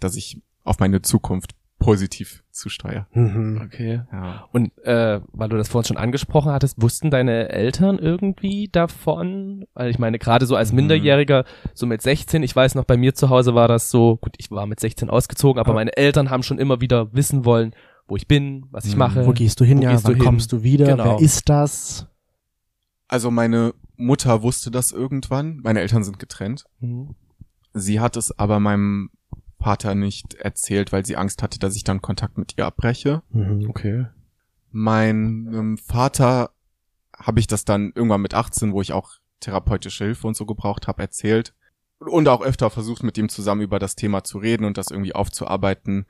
[0.00, 3.06] dass ich auf meine Zukunft positiv zusteuere.
[3.14, 3.62] Mhm.
[3.64, 4.02] okay.
[4.12, 4.44] Ja.
[4.52, 9.64] Und äh, weil du das vorhin schon angesprochen hattest, wussten deine Eltern irgendwie davon?
[9.72, 10.76] Weil ich meine, gerade so als Mhm.
[10.76, 14.34] Minderjähriger, so mit 16, ich weiß noch, bei mir zu Hause war das so, gut,
[14.36, 17.74] ich war mit 16 ausgezogen, aber Aber- meine Eltern haben schon immer wieder wissen wollen,
[18.06, 18.98] wo ich bin, was ich Mhm.
[18.98, 19.26] mache.
[19.26, 19.78] Wo gehst du hin?
[19.78, 20.24] Wo ja, gehst wann du hin?
[20.26, 20.84] kommst du wieder?
[20.84, 21.04] Genau.
[21.18, 22.06] Wer ist das?
[23.10, 25.58] Also meine Mutter wusste das irgendwann.
[25.64, 26.66] Meine Eltern sind getrennt.
[26.78, 27.16] Mhm.
[27.74, 29.10] Sie hat es aber meinem
[29.58, 33.24] Vater nicht erzählt, weil sie Angst hatte, dass ich dann Kontakt mit ihr abbreche.
[33.30, 33.68] Mhm.
[33.68, 34.06] Okay.
[34.70, 36.50] Meinem Vater
[37.16, 40.86] habe ich das dann irgendwann mit 18, wo ich auch therapeutische Hilfe und so gebraucht
[40.86, 41.52] habe, erzählt.
[41.98, 45.16] Und auch öfter versucht, mit ihm zusammen über das Thema zu reden und das irgendwie
[45.16, 46.06] aufzuarbeiten.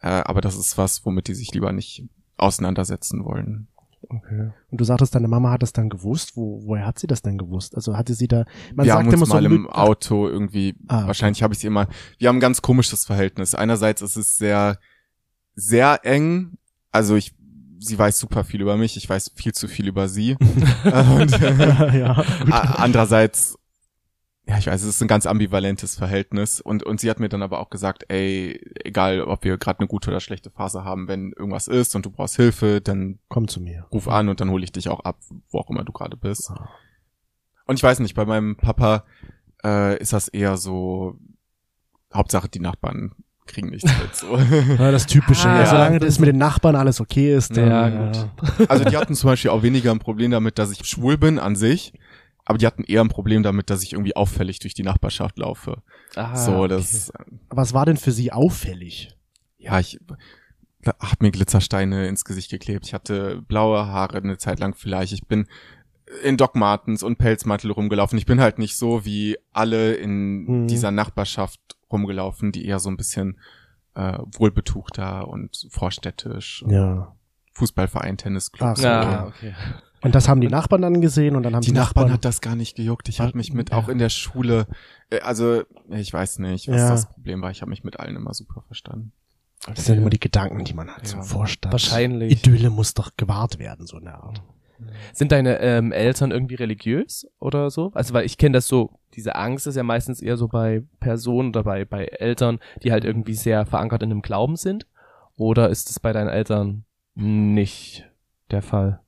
[0.00, 2.08] Äh, aber das ist was, womit die sich lieber nicht
[2.38, 3.68] auseinandersetzen wollen.
[4.08, 4.50] Okay.
[4.70, 6.36] Und du sagtest, deine Mama hat es dann gewusst.
[6.36, 7.74] Wo, woher hat sie das denn gewusst?
[7.76, 10.74] Also hatte sie da, man wir sagt haben uns immer so mal im Auto irgendwie,
[10.88, 11.06] Ah, okay.
[11.08, 11.86] wahrscheinlich habe ich sie immer,
[12.18, 13.54] wir haben ein ganz komisches Verhältnis.
[13.54, 14.78] Einerseits ist es sehr,
[15.54, 16.56] sehr eng.
[16.92, 17.34] Also ich
[17.80, 20.34] sie weiß super viel über mich, ich weiß viel zu viel über sie.
[20.84, 22.12] und, ja,
[22.76, 23.56] andererseits,
[24.50, 26.60] ja, ich weiß, es ist ein ganz ambivalentes Verhältnis.
[26.60, 29.86] Und, und sie hat mir dann aber auch gesagt, ey, egal, ob wir gerade eine
[29.86, 33.60] gute oder schlechte Phase haben, wenn irgendwas ist und du brauchst Hilfe, dann Komm zu
[33.60, 33.86] mir.
[33.92, 36.50] ruf an und dann hole ich dich auch ab, wo auch immer du gerade bist.
[36.50, 36.68] Ah.
[37.66, 39.04] Und ich weiß nicht, bei meinem Papa
[39.64, 41.16] äh, ist das eher so,
[42.12, 43.12] Hauptsache die Nachbarn
[43.46, 44.14] kriegen nichts mit.
[44.16, 44.36] So.
[44.78, 45.48] Ja, das Typische.
[45.48, 48.30] Ah, ja, solange das mit den Nachbarn alles okay ist, dann, Ja, ja, gut.
[48.68, 51.54] Also die hatten zum Beispiel auch weniger ein Problem damit, dass ich schwul bin an
[51.54, 51.92] sich,
[52.50, 55.82] aber die hatten eher ein Problem damit, dass ich irgendwie auffällig durch die Nachbarschaft laufe.
[56.16, 56.68] Ah, so, okay.
[56.68, 57.12] das,
[57.48, 59.16] Was war denn für sie auffällig?
[59.58, 59.98] ja, ich
[60.86, 62.86] hab mir Glitzersteine ins Gesicht geklebt.
[62.86, 65.12] Ich hatte blaue Haare eine Zeit lang vielleicht.
[65.12, 65.46] Ich bin
[66.24, 68.16] in Doc Martens und Pelzmantel rumgelaufen.
[68.18, 70.66] Ich bin halt nicht so wie alle in Mhm.
[70.68, 71.60] dieser Nachbarschaft
[71.92, 73.38] rumgelaufen, die eher so ein bisschen
[73.94, 76.64] äh, wohlbetuchter und vorstädtisch.
[76.68, 77.14] Ja.
[77.54, 78.68] Fußballverein, Tennisclub.
[78.70, 79.54] Ach so, Ja, okay.
[80.02, 82.40] Und das haben die Nachbarn dann gesehen und dann haben Die die, Nachbarn hat das
[82.40, 83.08] gar nicht gejuckt.
[83.08, 83.76] Ich habe mich mit, ja.
[83.76, 84.66] auch in der Schule,
[85.10, 86.90] äh, also ich weiß nicht, was Ja.
[86.90, 87.50] das Problem war.
[87.50, 89.12] Ich habe mich mit allen immer super verstanden.
[89.74, 91.06] Das sind immer die Gedanken, die man hat.
[91.06, 91.22] So Ja.
[91.22, 91.72] Vorstadt.
[91.72, 92.32] Wahrscheinlich.
[92.32, 94.42] Idylle muss doch gewahrt werden, so in der Art.
[95.12, 97.90] Sind deine ähm, Eltern irgendwie religiös oder so?
[97.92, 101.50] Also weil ich kenne das so, diese Angst ist ja meistens eher so bei Personen
[101.50, 104.86] oder bei, bei Eltern, die halt irgendwie sehr verankert in einem Glauben sind.
[105.36, 106.84] Oder ist es bei deinen Eltern
[107.14, 108.08] nicht
[108.50, 109.00] der Fall?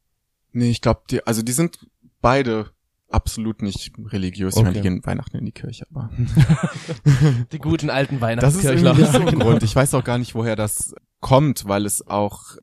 [0.53, 1.79] Nee, ich glaube, die, also die sind
[2.21, 2.71] beide
[3.09, 4.57] absolut nicht religiös.
[4.57, 4.89] Ich meine, die Okay.
[4.89, 6.11] gehen Weihnachten in die Kirche, aber
[7.53, 8.91] Die guten alten das ist Weihnachtskirchler.
[8.99, 9.63] irgendwie so ein Grund.
[9.63, 12.57] Ich weiß auch gar nicht, woher das kommt, weil es auch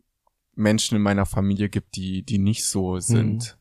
[0.56, 3.58] Menschen in meiner Familie gibt, die, die nicht so sind.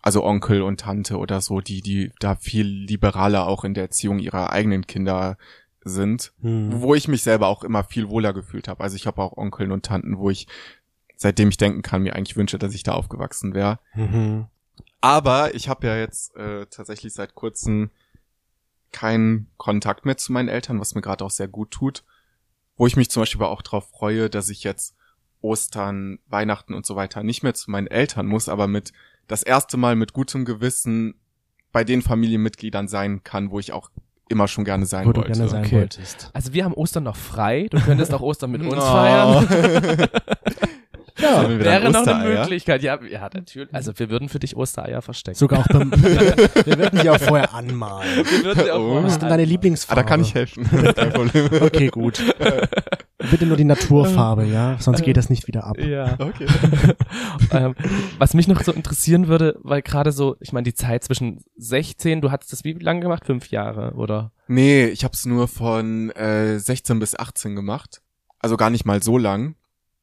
[0.00, 4.18] Also Onkel und Tante oder so, die, die da viel liberaler auch in der Erziehung
[4.18, 5.36] ihrer eigenen Kinder
[5.84, 6.32] sind.
[6.42, 6.80] Hm.
[6.80, 8.82] wo ich mich selber auch immer viel wohler gefühlt habe.
[8.84, 10.46] Also ich habe auch Onkeln und Tanten, wo ich,
[11.22, 13.78] seitdem ich denken kann, mir eigentlich wünsche, dass ich da aufgewachsen wäre.
[13.94, 14.46] Mhm.
[15.00, 17.90] Aber ich habe ja jetzt äh, tatsächlich seit kurzem
[18.92, 22.04] keinen Kontakt mehr zu meinen Eltern, was mir gerade auch sehr gut tut.
[22.76, 24.94] Wo ich mich zum Beispiel aber auch darauf freue, dass ich jetzt
[25.40, 28.92] Ostern, Weihnachten und so weiter nicht mehr zu meinen Eltern muss, aber mit
[29.28, 31.14] das erste Mal mit gutem Gewissen
[31.72, 33.90] bei den Familienmitgliedern sein kann, wo ich auch
[34.28, 35.32] immer schon gerne sein Wo du wollte.
[35.32, 35.76] gerne sein Okay.
[35.78, 36.30] wolltest.
[36.32, 37.66] Also wir haben Ostern noch frei.
[37.70, 38.80] Du könntest auch Ostern mit uns Oh.
[38.80, 40.08] feiern.
[41.22, 42.82] Ja, Wäre noch eine Möglichkeit.
[42.82, 43.72] Ja, ja, natürlich.
[43.74, 45.38] Also wir würden für dich Ostereier verstecken.
[45.38, 48.08] Sogar auch beim, wir werden sie auch vorher anmalen.
[48.16, 49.02] wir würden dir auch Oh.
[49.04, 50.02] Was ist denn deine Ah, Lieblingsfarbe?
[50.02, 50.64] da kann ich helfen.
[50.94, 51.48] Kein Problem.
[51.62, 52.22] Okay, gut.
[53.30, 54.76] Bitte nur die Naturfarbe, ja?
[54.80, 55.78] Sonst geht das nicht wieder ab.
[55.78, 56.16] Ja.
[56.18, 56.46] Okay.
[57.52, 57.74] ähm,
[58.18, 62.20] was mich noch so interessieren würde, weil gerade so, ich meine, die Zeit zwischen 16,
[62.20, 63.24] du hattest das wie lange gemacht?
[63.24, 64.32] Fünf Jahre, oder?
[64.48, 68.02] Nee, ich hab's nur von äh, 16 bis 18 gemacht.
[68.40, 69.54] Also gar nicht mal so lang,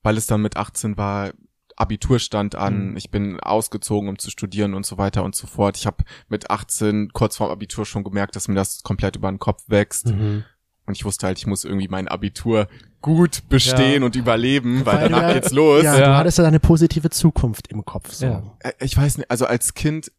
[0.04, 1.32] weil es dann mit 18 war,
[1.76, 2.98] Abitur stand an, Mhm.
[2.98, 5.78] ich bin ausgezogen, um zu studieren und so weiter und so fort.
[5.78, 9.40] Ich habe mit 18 kurz vorm Abitur schon gemerkt, dass mir das komplett über den
[9.40, 10.08] Kopf wächst.
[10.08, 10.44] Mhm.
[10.86, 12.68] Und ich wusste halt, ich muss irgendwie mein Abitur
[13.02, 14.06] gut bestehen Ja.
[14.06, 15.84] und überleben, weil, Weil danach ja- geht's los.
[15.84, 16.06] Ja, Ja.
[16.08, 18.12] du hattest ja eine positive Zukunft im Kopf.
[18.12, 18.26] So.
[18.26, 18.58] Ja.
[18.82, 20.12] Ich weiß nicht, also als Kind,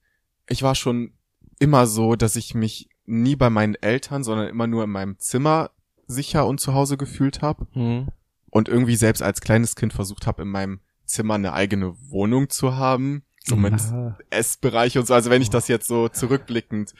[0.48, 1.12] ich war schon
[1.58, 5.70] immer so, dass ich mich nie bei meinen Eltern, sondern immer nur in meinem Zimmer
[6.06, 7.66] sicher und zu Hause gefühlt habe.
[7.72, 8.08] Hm.
[8.50, 12.76] Und irgendwie selbst als kleines Kind versucht habe, in meinem Zimmer eine eigene Wohnung zu
[12.76, 14.16] haben, so mit Ah.
[14.30, 15.14] Essbereich und so.
[15.14, 16.94] Also wenn ich das jetzt so zurückblickend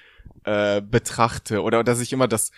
[0.45, 2.51] äh, betrachte oder dass ich immer das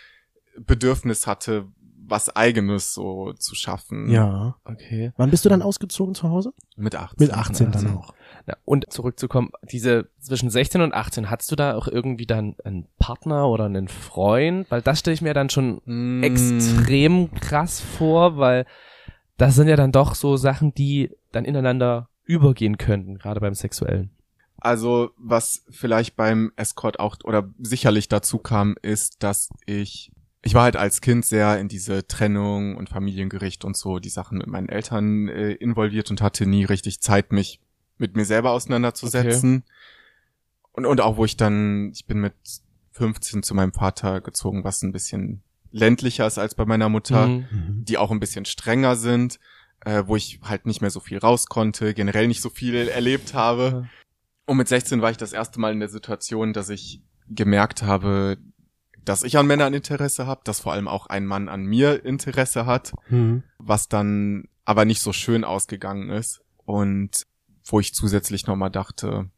[0.56, 1.66] Bedürfnis hatte,
[2.04, 4.10] was eigenes so zu schaffen.
[4.10, 4.56] Ja.
[4.64, 5.12] Okay.
[5.16, 6.52] Wann bist du dann ausgezogen zu Hause?
[6.76, 7.16] Mit 18.
[7.26, 7.96] Mit 18 dann 18.
[7.96, 8.14] auch.
[8.64, 13.48] Und zurückzukommen, diese zwischen 16 und 18, hattest du da auch irgendwie dann einen Partner
[13.48, 14.70] oder einen Freund?
[14.70, 18.66] Weil das stelle ich mir dann schon Mm, extrem krass vor, weil
[19.36, 24.10] das sind ja dann doch so Sachen, die dann ineinander übergehen könnten, gerade beim Sexuellen.
[24.58, 30.12] Also was vielleicht beim Escort auch oder sicherlich dazu kam, ist, dass ich
[30.44, 34.38] ich war halt als Kind sehr in diese Trennung und Familiengericht und so die Sachen
[34.38, 37.60] mit meinen Eltern äh, involviert und hatte nie richtig Zeit, mich
[38.02, 39.64] mit mir selber auseinanderzusetzen.
[40.72, 42.34] Und, und auch wo ich dann, ich bin mit
[42.92, 47.46] 15 zu meinem Vater gezogen, was ein bisschen ländlicher ist als bei meiner Mutter Mhm.
[47.50, 47.84] Mhm.
[47.86, 49.38] die auch ein bisschen strenger sind,
[49.84, 53.32] äh, wo ich halt nicht mehr so viel raus konnte, generell nicht so viel erlebt
[53.32, 53.88] habe.
[54.44, 58.36] Und mit 16 war ich das erste Mal in der Situation, dass ich gemerkt habe,
[59.04, 62.66] dass ich an Männern Interesse habe, dass vor allem auch ein Mann an mir Interesse
[62.66, 63.42] hat, Mhm.
[63.58, 66.42] was dann aber nicht so schön ausgegangen ist.
[66.64, 67.24] Und
[67.64, 69.28] wo ich zusätzlich nochmal dachte,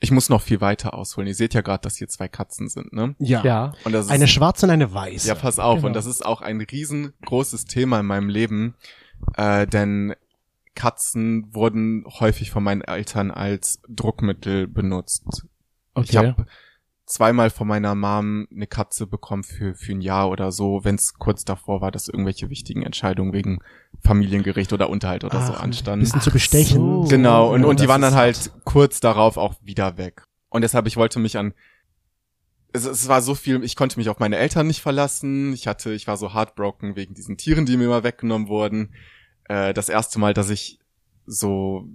[0.00, 1.28] ich muss noch viel weiter ausholen.
[1.28, 3.14] Ihr seht ja gerade, dass hier zwei Katzen sind, ne?
[3.18, 3.44] Ja.
[3.44, 3.72] Ja.
[3.84, 5.28] Und das ist Eine schwarze und eine weiße.
[5.28, 5.76] ja, pass auf.
[5.76, 5.88] Genau.
[5.88, 8.74] Und das ist auch ein riesengroßes Thema in meinem Leben.
[9.36, 10.14] Äh, denn
[10.74, 15.44] Katzen wurden häufig von meinen Eltern als Druckmittel benutzt.
[15.92, 16.08] Okay.
[16.08, 16.46] Ich habe
[17.10, 21.14] zweimal von meiner Mom eine Katze bekommen für, für ein Jahr oder so, wenn es
[21.14, 23.58] kurz davor war, dass irgendwelche wichtigen Entscheidungen wegen
[24.00, 26.04] Familiengericht oder Unterhalt oder so Ach, anstanden.
[26.04, 26.78] Bisschen zu bestechen.
[26.78, 27.08] so.
[27.08, 30.24] Genau, und, Ja, und die waren dann halt kurz darauf auch wieder weg.
[30.48, 31.52] Und deshalb, ich wollte mich an,
[32.72, 35.52] es, es war so viel, ich konnte mich auf meine Eltern nicht verlassen.
[35.52, 38.94] Ich hatte, ich war so heartbroken wegen diesen Tieren, die mir immer weggenommen wurden.
[39.44, 40.78] Äh, das erste Mal, dass ich
[41.26, 41.88] so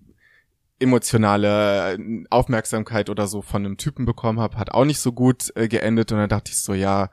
[0.79, 5.51] emotionale äh, Aufmerksamkeit oder so von einem Typen bekommen habe, hat auch nicht so gut
[5.55, 6.11] äh, geendet.
[6.11, 7.09] Und dann dachte ich so, ja,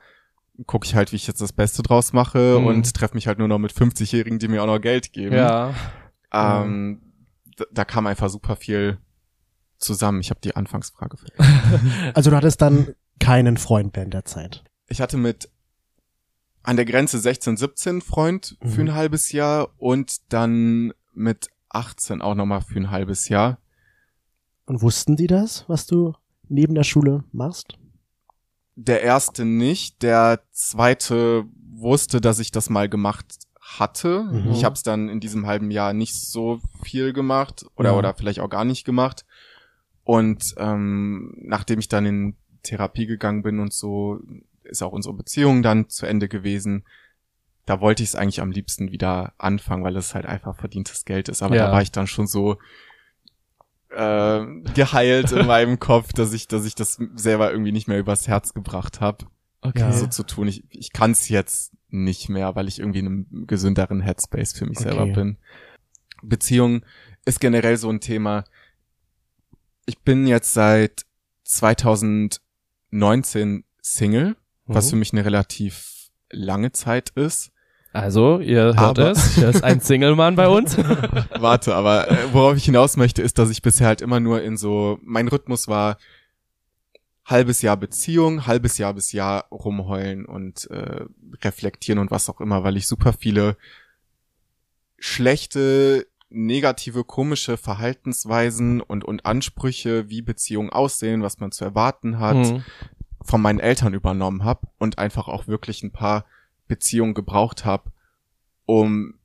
[0.67, 2.65] gucke ich halt, wie ich jetzt das Beste draus mache Mhm.
[2.67, 5.35] und treffe mich halt nur noch mit 50-Jährigen, die mir auch noch Geld geben.
[5.35, 5.73] Ja.
[6.31, 7.01] Ähm,
[7.57, 8.97] da, da kam einfach super viel
[9.77, 10.19] zusammen.
[10.21, 11.91] Ich habe die Anfangsfrage vergessen.
[12.13, 14.63] Also du hattest dann keinen Freund während der Zeit.
[14.87, 15.49] Ich hatte mit
[16.63, 18.89] an der Grenze 16, 17 Freund für Mhm.
[18.89, 23.57] ein halbes Jahr und dann mit 18 auch nochmal für ein halbes Jahr.
[24.65, 26.13] Und wussten die das, was du
[26.47, 27.77] neben der Schule machst?
[28.75, 33.25] Der erste nicht, der zweite wusste, dass ich das mal gemacht
[33.59, 34.23] hatte.
[34.23, 34.51] Mhm.
[34.51, 37.97] Ich habe es dann in diesem halben Jahr nicht so viel gemacht oder Ja.
[37.97, 39.25] oder vielleicht auch gar nicht gemacht.
[40.03, 44.19] Und ähm, nachdem ich dann in Therapie gegangen bin und so,
[44.63, 46.83] ist auch unsere Beziehung dann zu Ende gewesen.
[47.65, 51.29] Da wollte ich es eigentlich am liebsten wieder anfangen, weil es halt einfach verdientes Geld
[51.29, 51.41] ist.
[51.41, 51.67] Aber Ja.
[51.67, 52.57] da war ich dann schon so
[53.89, 58.27] äh, geheilt in meinem Kopf, dass ich, dass ich das selber irgendwie nicht mehr übers
[58.27, 59.25] Herz gebracht habe
[59.61, 59.79] Okay.
[59.79, 59.91] Ja.
[59.93, 60.47] so zu tun.
[60.49, 64.65] Ich, ich kann es jetzt nicht mehr, weil ich irgendwie in einem gesünderen Headspace für
[64.65, 64.89] mich Okay.
[64.89, 65.37] selber bin.
[66.21, 66.83] Beziehung
[67.23, 68.43] ist generell so ein Thema.
[69.85, 71.05] Ich bin jetzt seit
[71.43, 74.99] 2019 Single, was für Mhm.
[74.99, 77.51] mich eine relativ lange Zeit ist.
[77.93, 80.77] Also, ihr hört Aber- es, hier ist ein Single-Mann bei uns.
[80.77, 84.57] Warte, aber äh, worauf ich hinaus möchte, ist, dass ich bisher halt immer nur in
[84.57, 85.97] so, mein Rhythmus war
[87.25, 91.05] halbes Jahr Beziehung, halbes Jahr bis Jahr rumheulen und äh,
[91.43, 93.55] reflektieren und was auch immer, weil ich super viele
[94.97, 102.35] schlechte, negative, komische Verhaltensweisen und, und Ansprüche, wie Beziehungen aussehen, was man zu erwarten hat,
[102.37, 102.63] Mhm.
[103.23, 106.25] von meinen Eltern übernommen habe und einfach auch wirklich ein paar
[106.67, 107.91] Beziehungen gebraucht habe,
[108.65, 109.15] um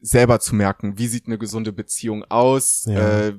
[0.00, 3.28] selber zu merken, wie sieht eine gesunde Beziehung aus, Ja.
[3.28, 3.34] äh,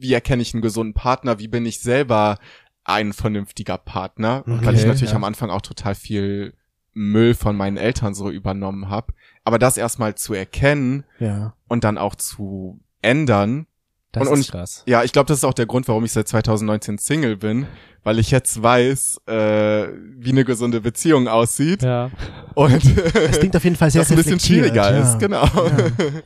[0.00, 2.38] wie erkenne ich einen gesunden Partner, wie bin ich selber
[2.84, 5.16] ein vernünftiger Partner, Okay, weil ich natürlich ja.
[5.16, 6.54] am Anfang auch total viel
[6.94, 9.12] Müll von meinen Eltern so übernommen habe.
[9.44, 11.54] Aber das erstmal zu erkennen Ja.
[11.68, 13.66] und dann auch zu ändern,
[14.12, 14.82] Das Und- und ist ich- krass.
[14.86, 17.66] ja, ich glaube, das ist auch der Grund, warum ich seit 2019 Single bin,
[18.04, 22.10] weil ich jetzt weiß, äh, wie eine gesunde Beziehung aussieht Ja.
[22.54, 22.72] und
[23.14, 25.02] Es klingt auf jeden Fall sehr das ein bisschen schwieriger ja.
[25.12, 25.44] ist, genau.
[25.44, 25.72] Ja.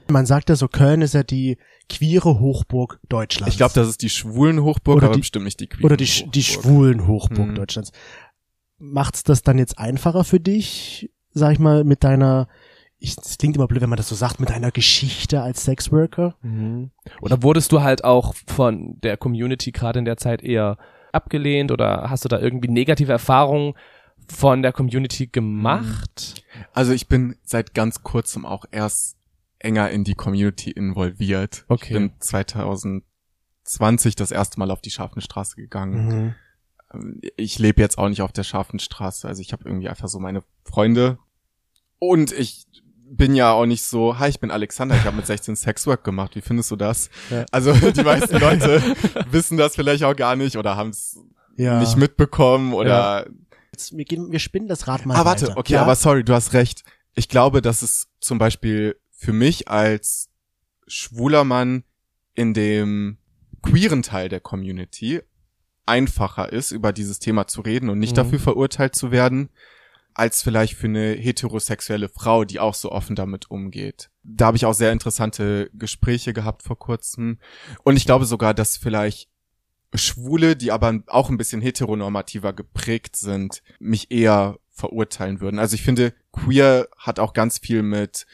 [0.09, 3.53] Man sagt ja so, Köln ist ja die queere Hochburg Deutschlands.
[3.53, 5.97] Ich glaube, das ist die schwulen Hochburg, Oder aber die- bestimmt nicht die queeren Oder
[5.97, 6.63] die, sch- die Hochburg.
[6.65, 7.55] schwulen Hochburg Hm.
[7.57, 7.91] Deutschlands.
[8.79, 12.47] Macht's das dann jetzt einfacher für dich, sag ich mal, mit deiner,
[13.03, 16.37] ich, es klingt immer blöd, wenn man das so sagt, mit deiner Geschichte als Sexworker?
[16.43, 16.93] Mhm.
[17.21, 20.79] Oder wurdest du halt auch von der Community gerade in der Zeit eher
[21.11, 23.75] abgelehnt oder hast du da irgendwie negative Erfahrungen
[24.29, 26.45] von der Community gemacht?
[26.73, 29.17] Also ich bin seit ganz kurzem auch erst
[29.59, 31.65] enger in die Community involviert.
[31.69, 31.87] Okay.
[31.87, 36.07] Ich bin 2020 das erste Mal auf die Scharfenstraße gegangen.
[36.07, 36.35] Mhm.
[36.95, 39.27] Ähm, ich lebe jetzt auch nicht auf der scharfen Straße.
[39.27, 41.19] Also ich habe irgendwie einfach so meine Freunde.
[41.99, 42.67] Und ich
[43.15, 46.35] bin ja auch nicht so, hi, ich bin Alexander, ich habe mit 16 Sexwork gemacht.
[46.35, 47.11] Wie findest du das?
[47.31, 47.45] Ja.
[47.51, 48.83] Also die meisten Leute
[49.31, 51.19] wissen das vielleicht auch gar nicht oder haben es
[51.57, 51.79] Ja.
[51.79, 53.27] nicht mitbekommen oder.
[53.73, 55.57] Jetzt, wir, gehen, wir spinnen das Rad mal Ah, warte, weiter.
[55.59, 55.83] okay, ja?
[55.83, 56.85] aber sorry, du hast recht.
[57.15, 60.31] Ich glaube, dass es zum Beispiel für mich als
[60.87, 61.85] schwuler Mann
[62.35, 63.19] in dem
[63.63, 65.21] queeren Teil der Community
[65.87, 68.17] einfacher ist, über dieses Thema zu reden und nicht Mhm.
[68.17, 69.49] dafür verurteilt zu werden,
[70.15, 74.11] als vielleicht für eine heterosexuelle Frau, die auch so offen damit umgeht.
[74.23, 77.39] Da habe ich auch sehr interessante Gespräche gehabt vor kurzem.
[77.85, 79.29] Und ich glaube sogar, dass vielleicht
[79.95, 85.59] Schwule, die aber auch ein bisschen heteronormativer geprägt sind, mich eher verurteilen würden.
[85.59, 88.27] Also ich finde, queer hat auch ganz viel mit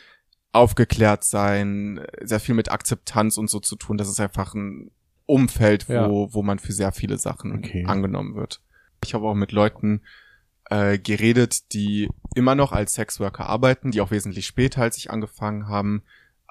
[0.52, 3.98] aufgeklärt sein, sehr viel mit Akzeptanz und so zu tun.
[3.98, 4.90] Das ist einfach ein
[5.26, 6.08] Umfeld, wo, Ja.
[6.08, 7.84] wo man für sehr viele Sachen Okay.
[7.86, 8.60] angenommen wird.
[9.04, 10.02] Ich habe auch mit Leuten
[10.70, 15.68] äh, geredet, die immer noch als Sexworker arbeiten, die auch wesentlich später als ich angefangen
[15.68, 16.02] haben,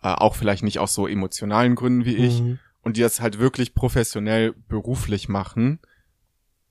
[0.01, 2.59] äh, auch vielleicht nicht aus so emotionalen Gründen wie ich, Mhm.
[2.82, 5.80] und die das halt wirklich professionell beruflich machen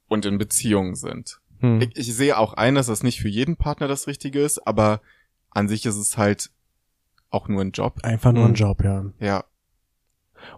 [0.08, 1.40] und in Beziehungen sind.
[1.60, 1.80] Hm.
[1.80, 5.00] Ich, ich sehe auch ein, dass das nicht für jeden Partner das Richtige ist, aber
[5.50, 6.50] an sich ist es halt
[7.30, 8.00] auch nur ein Job.
[8.02, 8.56] Einfach nur ein Mhm.
[8.56, 9.04] Job, ja.
[9.20, 9.44] Ja.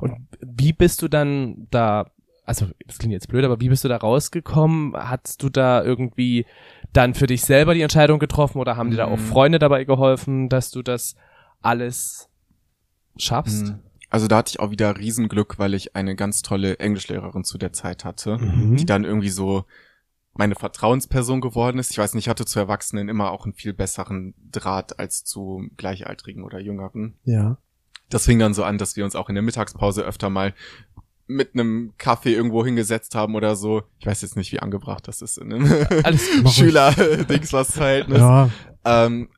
[0.01, 2.11] Und wie bist du dann da,
[2.45, 4.95] also das klingt jetzt blöd, aber wie bist du da rausgekommen?
[4.97, 6.47] Hattest du da irgendwie
[6.93, 9.27] dann für dich selber die Entscheidung getroffen oder haben dir da auch Mhm.
[9.27, 11.15] Freunde dabei geholfen, dass du das
[11.61, 12.29] alles
[13.17, 13.67] schaffst?
[13.69, 13.79] Mhm.
[14.11, 17.73] Also da hatte ich auch wieder Riesenglück, weil ich eine ganz tolle Englischlehrerin zu der
[17.73, 18.77] Zeit hatte, Mhm.
[18.77, 19.65] die dann irgendwie so
[20.35, 21.91] meine Vertrauensperson geworden ist.
[21.91, 25.69] Ich weiß nicht, ich hatte zu Erwachsenen immer auch einen viel besseren Draht als zu
[25.77, 27.19] Gleichaltrigen oder Jüngeren.
[27.25, 27.59] Ja.
[28.09, 30.55] Das fing dann so an, dass wir uns auch in der Mittagspause öfter mal
[31.29, 33.83] mit einem Kaffee irgendwo hingesetzt haben oder so.
[33.99, 35.87] Ich weiß jetzt nicht, wie angebracht das ist in einem.
[36.49, 38.19] Schüler-Dings was Verhältnis.
[38.19, 38.51] Ja.
[38.85, 39.29] Ähm,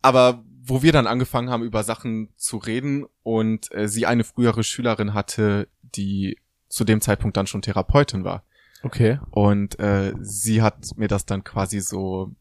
[0.00, 4.62] aber wo wir dann angefangen haben, über Sachen zu reden und äh, sie eine frühere
[4.62, 6.38] Schülerin hatte, die
[6.68, 8.44] zu dem Zeitpunkt dann schon Therapeutin war.
[8.82, 9.18] Okay.
[9.30, 12.32] Und äh, sie hat mir das dann quasi so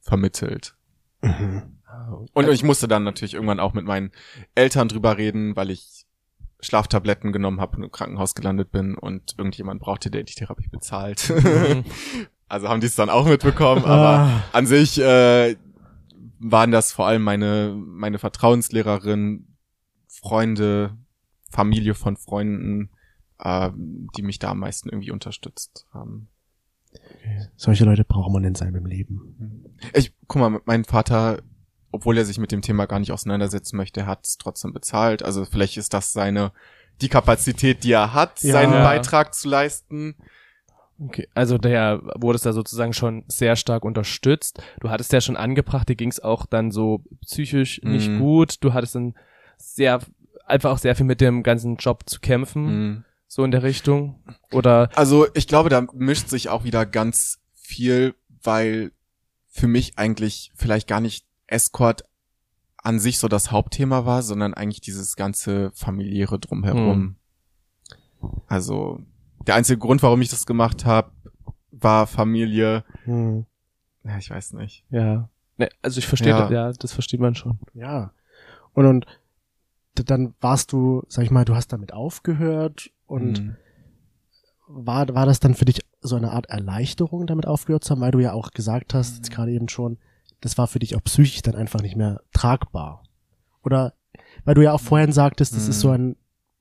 [0.00, 0.74] vermittelt.
[1.22, 1.78] Mhm.
[2.32, 4.12] Und ich musste dann natürlich irgendwann auch mit meinen
[4.54, 6.01] Eltern drüber reden, weil ich
[6.62, 11.28] Schlaftabletten genommen habe und im Krankenhaus gelandet bin und irgendjemand brauchte, der die Therapie bezahlt.
[11.30, 11.84] Mhm.
[12.48, 14.42] also haben die es dann auch mitbekommen, aber Ah.
[14.52, 15.56] an sich äh,
[16.38, 19.46] waren das vor allem meine, meine Vertrauenslehrerin,
[20.08, 20.96] Freunde,
[21.50, 22.90] Familie von Freunden,
[23.38, 23.70] äh,
[24.16, 26.28] die mich da am meisten irgendwie unterstützt haben.
[27.56, 29.64] Solche Leute braucht man in seinem Leben.
[29.94, 31.42] Ich, guck mal, mein Vater,
[31.92, 35.22] obwohl er sich mit dem Thema gar nicht auseinandersetzen möchte, hat es trotzdem bezahlt.
[35.22, 36.52] Also vielleicht ist das seine,
[37.00, 38.52] die Kapazität, die er hat, Ja.
[38.52, 38.72] seinen.
[38.72, 40.16] Beitrag zu leisten.
[41.00, 44.62] Okay, also der wurdest da sozusagen schon sehr stark unterstützt.
[44.80, 48.18] Du hattest ja schon angebracht, dir ging es auch dann so psychisch nicht Mhm.
[48.20, 48.56] gut.
[48.64, 49.14] Du hattest dann
[49.56, 50.00] sehr,
[50.46, 53.04] einfach auch sehr viel mit dem ganzen Job zu kämpfen, Mhm.
[53.26, 54.22] so in der Richtung.
[54.52, 58.92] Oder Also ich glaube, da mischt sich auch wieder ganz viel, weil
[59.48, 62.02] für mich eigentlich vielleicht gar nicht Escort
[62.78, 67.16] an sich so das Hauptthema war, sondern eigentlich dieses ganze familiäre drumherum.
[68.46, 69.00] Also
[69.46, 71.10] der einzige Grund, warum ich das gemacht habe,
[71.70, 72.84] war Familie.
[73.04, 73.46] Hm.
[74.04, 74.84] Ja, ich weiß nicht.
[74.90, 75.28] ja.
[75.58, 76.40] Ne, also ich verstehe, Ja.
[76.40, 77.58] das, ja, das versteht man schon.
[77.74, 78.12] Ja.
[78.72, 79.06] Und, und
[80.10, 83.56] dann warst du, sag ich mal, du hast damit aufgehört und Mhm.
[84.66, 88.12] war, war das dann für dich so eine Art Erleichterung, damit aufgehört zu haben, weil
[88.12, 89.98] du ja auch gesagt hast, jetzt gerade eben schon,
[90.42, 93.02] das war für dich auch psychisch dann einfach nicht mehr tragbar.
[93.64, 93.94] Oder
[94.44, 95.70] weil du ja auch vorhin sagtest, das Mhm.
[95.70, 96.16] ist so eine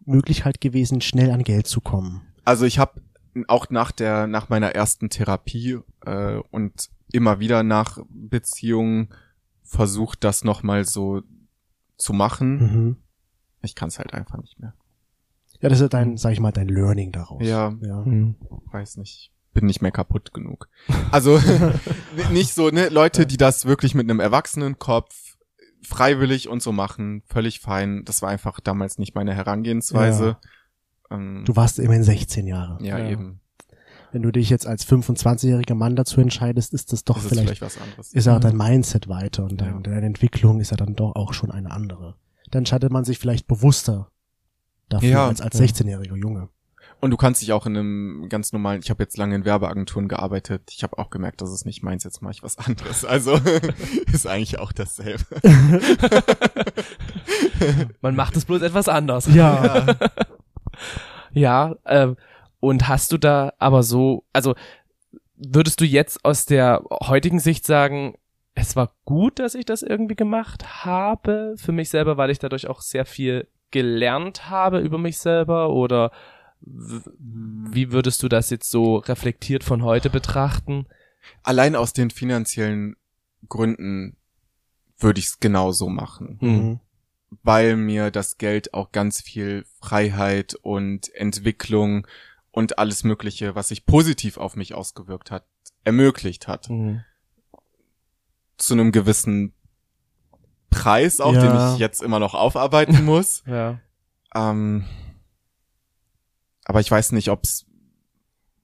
[0.05, 2.21] Möglichkeit gewesen, schnell an Geld zu kommen.
[2.45, 3.01] Also ich habe
[3.47, 9.09] auch nach der nach meiner ersten Therapie äh, und immer wieder nach Beziehungen
[9.63, 11.21] versucht, das noch mal so
[11.97, 12.57] zu machen.
[12.59, 12.97] Mhm.
[13.61, 14.73] Ich kann es halt einfach nicht mehr.
[15.61, 17.45] Ja, das ist dein, sag ich mal, dein Learning daraus.
[17.45, 17.73] Ja.
[17.81, 18.03] ja.
[18.03, 18.35] Hm.
[18.71, 19.31] Weiß nicht.
[19.53, 20.69] Bin nicht mehr kaputt genug.
[21.11, 21.39] Also
[22.31, 25.35] nicht so, ne, Leute, die das wirklich mit einem erwachsenen Kopf
[25.83, 28.03] freiwillig und so machen, völlig fein.
[28.05, 30.37] Das war einfach damals nicht meine Herangehensweise.
[31.09, 32.77] Ähm, Du warst immerhin 16 Jahre.
[32.83, 33.09] ja, Ja.
[33.09, 33.39] eben.
[34.13, 37.61] Wenn du dich jetzt als 25-jähriger Mann dazu entscheidest, ist das doch ist vielleicht, vielleicht
[37.61, 38.11] was anderes.
[38.13, 39.79] ist auch dein Mindset weiter und dein, Ja.
[39.79, 42.15] deine Entwicklung ist ja dann doch auch schon eine andere.
[42.51, 44.11] Dann entscheidet man sich vielleicht bewusster
[44.89, 45.65] dafür Ja, als als ja.
[45.65, 46.49] 16-jähriger Junge.
[47.01, 50.07] Und du kannst dich auch in einem ganz normalen, ich habe jetzt lange in Werbeagenturen
[50.07, 53.03] gearbeitet, ich habe auch gemerkt, das ist nicht meins, jetzt mache ich was anderes.
[53.03, 53.39] Also
[54.13, 55.25] ist eigentlich auch dasselbe.
[58.01, 59.27] Man macht es bloß etwas anders.
[59.33, 59.85] Ja.
[61.33, 62.17] Ja, ähm,
[62.59, 64.53] und hast du da aber so, also
[65.37, 68.15] würdest du jetzt aus der heutigen Sicht sagen,
[68.53, 72.67] es war gut, dass ich das irgendwie gemacht habe für mich selber, weil ich dadurch
[72.67, 76.11] auch sehr viel gelernt habe über mich selber oder
[76.63, 80.85] wie würdest du das jetzt so reflektiert von heute betrachten?
[81.43, 82.95] Allein aus den finanziellen
[83.49, 84.15] Gründen
[84.99, 86.37] würde ich es genauso machen.
[86.41, 86.79] Mhm.
[87.43, 92.05] weil mir das Geld auch ganz viel Freiheit und Entwicklung
[92.51, 95.45] und alles Mögliche, was sich positiv auf mich ausgewirkt hat,
[95.85, 96.69] ermöglicht hat.
[96.69, 97.05] Mhm.
[98.57, 99.53] Zu einem gewissen
[100.69, 101.41] Preis auch, Ja.
[101.69, 103.43] den ich jetzt immer noch aufarbeiten muss.
[103.47, 103.79] Ja.
[104.35, 104.83] ähm,
[106.71, 107.65] aber ich weiß nicht, ob es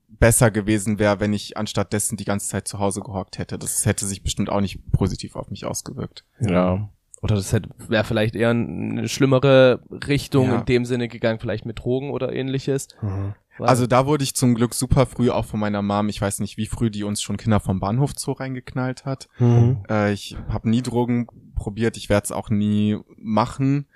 [0.08, 3.60] besser gewesen wäre, wenn ich anstatt dessen die ganze Zeit zu Hause gehockt hätte.
[3.60, 6.24] Das hätte sich bestimmt auch nicht positiv auf mich ausgewirkt.
[6.40, 6.90] Ja.
[7.22, 10.60] Oder das wäre vielleicht eher eine schlimmere Richtung Ja.
[10.60, 12.88] in dem Sinne gegangen, vielleicht mit Drogen oder ähnliches.
[13.02, 13.36] Mhm.
[13.60, 16.56] Also da wurde ich zum Glück super früh auch von meiner Mom, ich weiß nicht,
[16.56, 19.28] wie früh die uns schon Kinder vom Bahnhof Zoo reingeknallt hat.
[19.38, 19.84] Mhm.
[19.90, 23.88] Äh, ich habe nie Drogen probiert, ich werde es auch nie machen.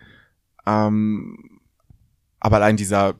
[0.65, 1.61] Ähm,
[2.41, 3.13] aber allein dieser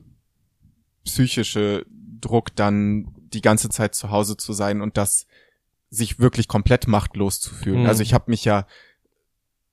[1.04, 1.84] psychische
[2.20, 5.26] Druck, dann die ganze Zeit zu Hause zu sein und das
[5.90, 7.82] sich wirklich komplett machtlos zu fühlen.
[7.82, 7.86] Mhm.
[7.86, 8.66] Also ich habe mich ja,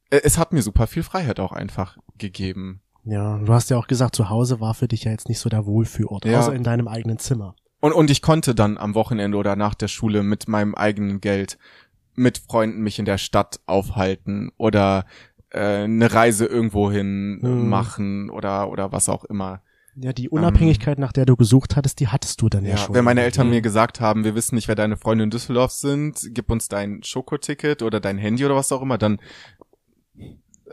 [0.10, 2.82] äh, es hat mir super viel Freiheit auch einfach gegeben.
[3.06, 5.50] Ja, du hast ja auch gesagt, zu Hause war für dich ja jetzt nicht so
[5.50, 6.40] der Wohlfühlort, Ja.
[6.40, 7.56] außer in deinem eigenen Zimmer.
[7.80, 11.58] Und, und ich konnte dann am Wochenende oder nach der Schule mit meinem eigenen Geld
[12.16, 15.06] mit Freunden mich in der Stadt aufhalten oder
[15.52, 17.70] äh, eine Reise irgendwo hin Hm.
[17.70, 19.62] machen oder oder was auch immer.
[19.96, 22.96] Ja, die Unabhängigkeit, nach der du gesucht hattest, die hattest du dann ja, Ja, schon.
[22.96, 23.54] wenn meine Eltern Mhm.
[23.54, 27.04] mir gesagt haben, wir wissen nicht, wer deine Freunde in Düsseldorf sind, gib uns dein
[27.04, 29.20] Schokoticket oder dein Handy oder was auch immer, dann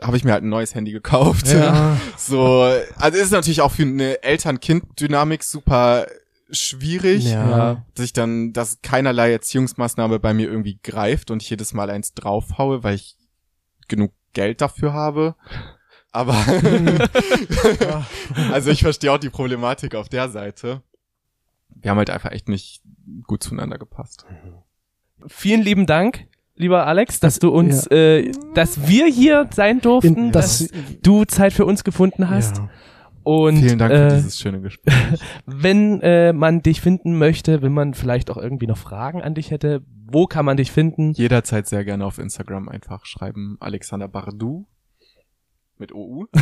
[0.01, 1.47] habe ich mir halt ein neues Handy gekauft.
[1.47, 1.97] Ja.
[2.17, 2.61] So,
[2.97, 6.07] also ist natürlich auch für eine Eltern-Kind-Dynamik super
[6.49, 7.25] schwierig.
[7.25, 7.83] Ja.
[7.95, 12.13] dass ich dann, dass keinerlei Erziehungsmaßnahme bei mir irgendwie greift und ich jedes Mal eins
[12.13, 13.17] draufhaue, weil ich
[13.87, 15.35] genug Geld dafür habe.
[16.17, 16.33] Aber
[18.51, 20.81] also ich verstehe auch die Problematik auf der Seite.
[21.75, 22.81] Wir haben halt einfach echt nicht
[23.27, 24.25] gut zueinander gepasst.
[25.27, 30.15] Vielen lieben Dank, lieber Alex, dass Das- du uns, äh, dass wir hier sein durften,
[30.17, 30.69] In, dass das,
[31.03, 32.57] du Zeit für uns gefunden hast.
[32.57, 32.69] ja.
[33.23, 34.95] Und Vielen Dank äh, für dieses schöne Gespräch.
[35.45, 39.51] wenn äh, man dich finden möchte, wenn man vielleicht auch irgendwie noch Fragen an dich
[39.51, 41.11] hätte, wo kann man dich finden?
[41.11, 44.65] Jederzeit sehr gerne auf Instagram einfach schreiben Alexander Bardu
[45.79, 46.25] mit OU.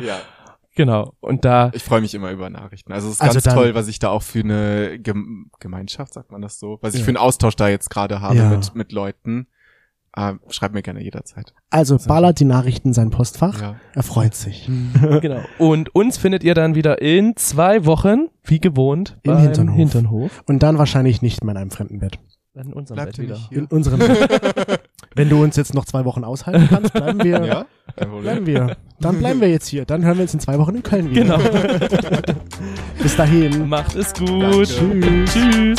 [0.00, 0.18] ja,
[0.76, 1.14] Genau.
[1.20, 2.92] Und da ich freue mich immer über Nachrichten.
[2.92, 6.12] Also es ist Also ganz dann- toll, was ich da auch für eine Gem Gemeinschaft,
[6.14, 7.04] sagt man das so, was ich Ja.
[7.04, 8.48] für einen Austausch da jetzt gerade habe Ja.
[8.48, 9.46] mit, mit Leuten.
[10.16, 11.54] Äh, schreib mir gerne jederzeit.
[11.70, 13.60] Also ballert die Nachrichten in sein Postfach.
[13.60, 13.76] Ja.
[13.94, 14.68] Er freut sich.
[15.20, 15.42] genau.
[15.58, 19.76] Und uns findet ihr dann wieder in zwei Wochen, wie gewohnt, Im beim Hinternhof.
[19.76, 20.42] Hinternhof.
[20.46, 22.18] Und dann wahrscheinlich nicht mehr in einem fremden Bett.
[22.54, 23.34] In unserem Bleibt Bett wieder.
[23.34, 23.72] nicht In hier?
[23.72, 24.80] unserem Bett.
[25.14, 27.34] Wenn du uns jetzt noch zwei Wochen aushalten kannst, bleiben wir.
[27.44, 27.66] Ja?
[27.96, 28.76] Bleiben wir.
[29.00, 29.84] Dann bleiben wir jetzt hier.
[29.84, 31.38] Dann hören wir uns in zwei Wochen in Köln wieder.
[31.38, 31.38] Genau.
[33.02, 33.68] Bis dahin.
[33.68, 34.80] Macht es gut.
[34.80, 35.24] Danke.
[35.26, 35.78] Tschüss.